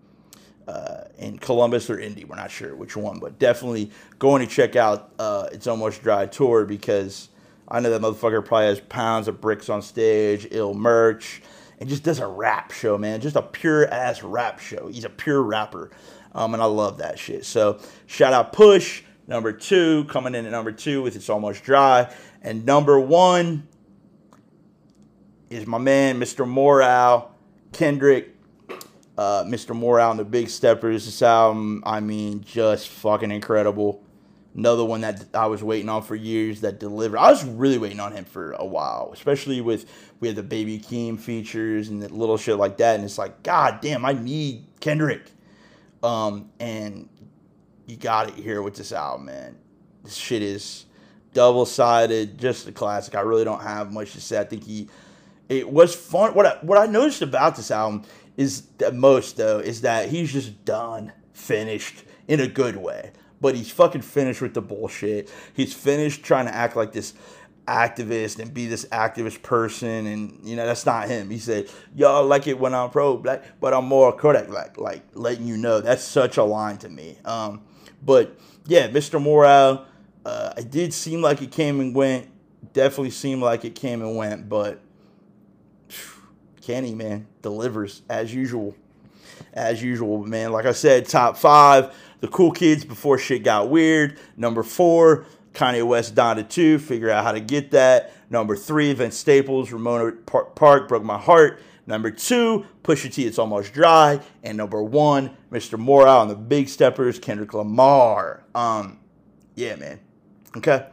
Uh, 0.67 1.03
in 1.17 1.37
Columbus 1.37 1.89
or 1.89 1.99
Indy, 1.99 2.23
we're 2.23 2.35
not 2.35 2.49
sure 2.49 2.75
which 2.75 2.95
one, 2.95 3.19
but 3.19 3.37
definitely 3.37 3.91
going 4.17 4.47
to 4.47 4.53
check 4.53 4.75
out 4.75 5.11
uh, 5.19 5.49
It's 5.51 5.67
Almost 5.67 6.01
Dry 6.03 6.25
tour 6.25 6.65
because 6.65 7.29
I 7.67 7.79
know 7.81 7.89
that 7.89 8.01
motherfucker 8.01 8.45
probably 8.45 8.67
has 8.67 8.79
pounds 8.79 9.27
of 9.27 9.41
bricks 9.41 9.67
on 9.67 9.81
stage, 9.81 10.47
ill 10.51 10.73
merch, 10.73 11.41
and 11.79 11.89
just 11.89 12.03
does 12.03 12.19
a 12.19 12.27
rap 12.27 12.71
show, 12.71 12.97
man. 12.97 13.19
Just 13.19 13.35
a 13.35 13.41
pure 13.41 13.87
ass 13.91 14.23
rap 14.23 14.59
show. 14.59 14.87
He's 14.87 15.03
a 15.03 15.09
pure 15.09 15.41
rapper, 15.41 15.91
um, 16.33 16.53
and 16.53 16.63
I 16.63 16.67
love 16.67 16.99
that 16.99 17.19
shit. 17.19 17.43
So 17.45 17.79
shout 18.05 18.31
out 18.31 18.53
Push, 18.53 19.03
Number 19.25 19.53
two, 19.53 20.03
coming 20.05 20.35
in 20.35 20.45
at 20.45 20.51
number 20.51 20.71
two 20.71 21.01
with 21.01 21.15
It's 21.15 21.29
Almost 21.29 21.63
Dry. 21.63 22.13
And 22.41 22.65
number 22.65 22.99
one 22.99 23.67
is 25.49 25.65
my 25.65 25.77
man, 25.77 26.19
Mr. 26.19 26.47
Morale, 26.47 27.33
Kendrick. 27.71 28.35
Uh, 29.17 29.43
Mr. 29.43 29.75
Morale 29.75 30.11
in 30.11 30.17
the 30.17 30.25
Big 30.25 30.49
Steppers. 30.49 31.05
This 31.05 31.21
album, 31.21 31.83
I 31.85 31.99
mean, 31.99 32.43
just 32.43 32.89
fucking 32.89 33.31
incredible. 33.31 34.03
Another 34.55 34.85
one 34.85 35.01
that 35.01 35.25
I 35.33 35.47
was 35.47 35.63
waiting 35.63 35.89
on 35.89 36.03
for 36.03 36.15
years 36.15 36.61
that 36.61 36.79
delivered. 36.79 37.17
I 37.17 37.31
was 37.31 37.43
really 37.43 37.79
waiting 37.79 37.99
on 37.99 38.11
him 38.11 38.25
for 38.25 38.51
a 38.53 38.65
while, 38.65 39.09
especially 39.13 39.61
with 39.61 39.85
we 40.19 40.27
had 40.27 40.37
the 40.37 40.43
Baby 40.43 40.79
Keem 40.79 41.19
features 41.19 41.89
and 41.89 42.01
the 42.01 42.09
little 42.09 42.37
shit 42.37 42.57
like 42.57 42.77
that. 42.77 42.95
And 42.95 43.03
it's 43.03 43.17
like, 43.17 43.41
God 43.41 43.79
damn, 43.81 44.05
I 44.05 44.13
need 44.13 44.65
Kendrick. 44.79 45.31
Um, 46.03 46.49
and 46.59 47.09
you 47.87 47.95
got 47.95 48.29
it 48.29 48.35
here 48.35 48.61
with 48.61 48.75
this 48.75 48.91
album, 48.91 49.25
man. 49.25 49.57
This 50.03 50.15
shit 50.15 50.41
is 50.43 50.85
double 51.33 51.65
sided, 51.65 52.37
just 52.37 52.67
a 52.67 52.71
classic. 52.71 53.15
I 53.15 53.21
really 53.21 53.43
don't 53.43 53.61
have 53.61 53.91
much 53.91 54.13
to 54.13 54.21
say. 54.21 54.39
I 54.39 54.43
think 54.43 54.63
he, 54.63 54.87
it 55.49 55.67
was 55.67 55.95
fun. 55.95 56.33
What 56.35 56.45
I, 56.45 56.57
what 56.61 56.77
I 56.77 56.85
noticed 56.85 57.21
about 57.21 57.55
this 57.55 57.71
album 57.71 58.03
is 58.37 58.63
the 58.77 58.91
most 58.91 59.37
though 59.37 59.59
is 59.59 59.81
that 59.81 60.09
he's 60.09 60.33
just 60.33 60.65
done, 60.65 61.13
finished 61.33 62.03
in 62.27 62.39
a 62.39 62.47
good 62.47 62.77
way. 62.77 63.11
But 63.41 63.55
he's 63.55 63.71
fucking 63.71 64.01
finished 64.01 64.41
with 64.41 64.53
the 64.53 64.61
bullshit. 64.61 65.29
He's 65.53 65.73
finished 65.73 66.23
trying 66.23 66.45
to 66.45 66.55
act 66.55 66.75
like 66.75 66.93
this 66.93 67.13
activist 67.67 68.39
and 68.39 68.53
be 68.53 68.67
this 68.67 68.83
activist 68.85 69.41
person 69.41 70.05
and 70.05 70.37
you 70.43 70.53
know 70.53 70.65
that's 70.65 70.85
not 70.85 71.07
him 71.07 71.29
he 71.29 71.37
said 71.37 71.65
y'all 71.95 72.25
like 72.25 72.45
it 72.45 72.59
when 72.59 72.73
i'm 72.73 72.89
pro 72.89 73.15
black 73.15 73.41
but 73.61 73.73
i'm 73.73 73.85
more 73.85 74.11
correct 74.11 74.49
like 74.49 74.77
like 74.77 75.01
letting 75.13 75.47
you 75.47 75.55
know 75.55 75.79
that's 75.79 76.03
such 76.03 76.35
a 76.35 76.43
line 76.43 76.77
to 76.77 76.89
me 76.89 77.17
um 77.23 77.61
but 78.05 78.37
yeah, 78.65 78.87
Mr. 78.89 79.21
Morale, 79.21 79.85
uh, 80.25 80.53
it 80.57 80.71
did 80.71 80.93
seem 80.93 81.21
like 81.21 81.41
it 81.41 81.51
came 81.51 81.79
and 81.79 81.95
went. 81.95 82.29
Definitely 82.73 83.11
seemed 83.11 83.41
like 83.41 83.65
it 83.65 83.75
came 83.75 84.01
and 84.01 84.15
went, 84.15 84.49
but 84.49 84.79
Kenny, 86.65 86.95
man, 86.95 87.27
delivers 87.41 88.03
as 88.09 88.33
usual. 88.33 88.73
As 89.53 89.83
usual, 89.83 90.25
man. 90.25 90.51
Like 90.53 90.65
I 90.65 90.71
said, 90.71 91.07
top 91.07 91.35
five, 91.35 91.93
the 92.21 92.27
cool 92.29 92.51
kids 92.51 92.85
before 92.85 93.17
shit 93.17 93.43
got 93.43 93.69
weird. 93.69 94.17
Number 94.37 94.63
four, 94.63 95.25
Kanye 95.53 95.85
West 95.85 96.15
Donda 96.15 96.47
2, 96.47 96.79
figure 96.79 97.09
out 97.09 97.25
how 97.25 97.33
to 97.33 97.41
get 97.41 97.71
that. 97.71 98.13
Number 98.29 98.55
three, 98.55 98.93
Vince 98.93 99.17
Staples, 99.17 99.71
Ramona 99.73 100.13
Park, 100.13 100.87
Broke 100.87 101.03
My 101.03 101.17
Heart. 101.17 101.59
Number 101.85 102.09
two, 102.09 102.65
Pusha 102.81 103.13
T, 103.13 103.25
It's 103.25 103.37
Almost 103.37 103.73
Dry. 103.73 104.21
And 104.41 104.57
number 104.57 104.81
one, 104.81 105.35
Mr. 105.51 105.77
Morale 105.77 106.21
and 106.21 106.31
the 106.31 106.35
Big 106.35 106.69
Steppers, 106.69 107.19
Kendrick 107.19 107.53
Lamar. 107.53 108.45
Um, 108.55 108.99
yeah, 109.55 109.75
man. 109.75 109.99
Okay. 110.55 110.87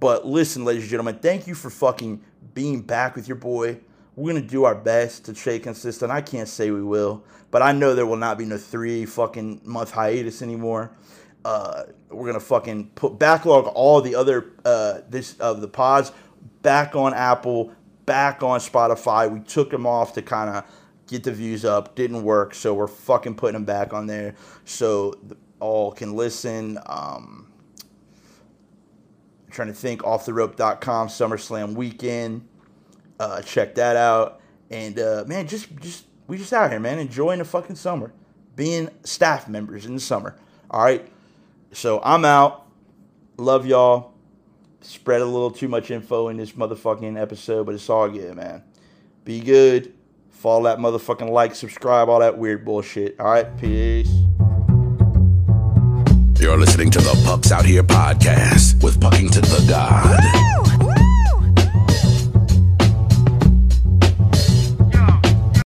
But 0.00 0.26
listen, 0.26 0.64
ladies 0.64 0.84
and 0.84 0.90
gentlemen, 0.90 1.18
thank 1.18 1.46
you 1.46 1.54
for 1.54 1.68
fucking 1.68 2.22
being 2.54 2.80
back 2.80 3.14
with 3.14 3.28
your 3.28 3.36
boy. 3.36 3.78
We're 4.14 4.32
gonna 4.34 4.46
do 4.46 4.64
our 4.64 4.74
best 4.74 5.24
to 5.26 5.34
stay 5.34 5.58
consistent. 5.58 6.10
I 6.10 6.20
can't 6.20 6.48
say 6.48 6.70
we 6.70 6.82
will, 6.82 7.24
but 7.50 7.62
I 7.62 7.72
know 7.72 7.94
there 7.94 8.06
will 8.06 8.16
not 8.16 8.36
be 8.36 8.44
no 8.44 8.58
three 8.58 9.06
fucking 9.06 9.62
month 9.64 9.90
hiatus 9.90 10.42
anymore. 10.42 10.92
Uh, 11.44 11.84
we're 12.10 12.26
gonna 12.26 12.40
fucking 12.40 12.90
put 12.94 13.18
backlog 13.18 13.66
all 13.74 14.00
the 14.00 14.14
other 14.14 14.52
uh, 14.64 15.00
this 15.08 15.38
of 15.38 15.60
the 15.60 15.68
pods 15.68 16.12
back 16.60 16.94
on 16.94 17.14
Apple, 17.14 17.72
back 18.06 18.42
on 18.42 18.60
Spotify. 18.60 19.30
We 19.30 19.40
took 19.40 19.70
them 19.70 19.86
off 19.86 20.12
to 20.14 20.22
kind 20.22 20.50
of 20.50 20.64
get 21.06 21.24
the 21.24 21.32
views 21.32 21.64
up. 21.64 21.94
Didn't 21.94 22.22
work, 22.22 22.54
so 22.54 22.74
we're 22.74 22.88
fucking 22.88 23.34
putting 23.36 23.54
them 23.54 23.64
back 23.64 23.92
on 23.92 24.06
there 24.06 24.34
so 24.64 25.14
all 25.58 25.92
can 25.92 26.14
listen. 26.14 26.78
Um, 26.86 27.52
trying 29.50 29.68
to 29.68 29.74
think 29.74 30.02
offtherope.com 30.02 31.08
SummerSlam 31.08 31.74
weekend. 31.74 32.48
Uh, 33.18 33.42
check 33.42 33.74
that 33.76 33.96
out. 33.96 34.40
And 34.70 34.98
uh, 34.98 35.24
man, 35.26 35.46
just 35.46 35.74
just 35.80 36.06
we 36.26 36.38
just 36.38 36.52
out 36.52 36.70
here, 36.70 36.80
man, 36.80 36.98
enjoying 36.98 37.38
the 37.38 37.44
fucking 37.44 37.76
summer, 37.76 38.12
being 38.56 38.88
staff 39.04 39.48
members 39.48 39.86
in 39.86 39.94
the 39.94 40.00
summer. 40.00 40.36
All 40.70 40.82
right. 40.82 41.06
So 41.72 42.00
I'm 42.04 42.24
out. 42.24 42.66
Love 43.36 43.66
y'all 43.66 44.12
spread 44.84 45.20
a 45.20 45.24
little 45.24 45.50
too 45.50 45.68
much 45.68 45.90
info 45.90 46.28
in 46.28 46.36
this 46.36 46.52
motherfucking 46.52 47.20
episode, 47.20 47.66
but 47.66 47.74
it's 47.74 47.88
all 47.88 48.08
good, 48.08 48.34
man. 48.36 48.62
Be 49.24 49.40
good. 49.40 49.94
Follow 50.30 50.64
that 50.64 50.78
motherfucking 50.78 51.30
like, 51.30 51.54
subscribe, 51.54 52.08
all 52.08 52.20
that 52.20 52.36
weird 52.36 52.64
bullshit. 52.64 53.18
All 53.20 53.26
right, 53.26 53.56
peace. 53.58 54.10
You're 56.40 56.58
listening 56.58 56.90
to 56.90 56.98
the 56.98 57.22
Pucks 57.24 57.52
Out 57.52 57.64
Here 57.64 57.84
podcast 57.84 58.82
with 58.82 59.00
Puckington 59.00 59.42
the 59.42 60.51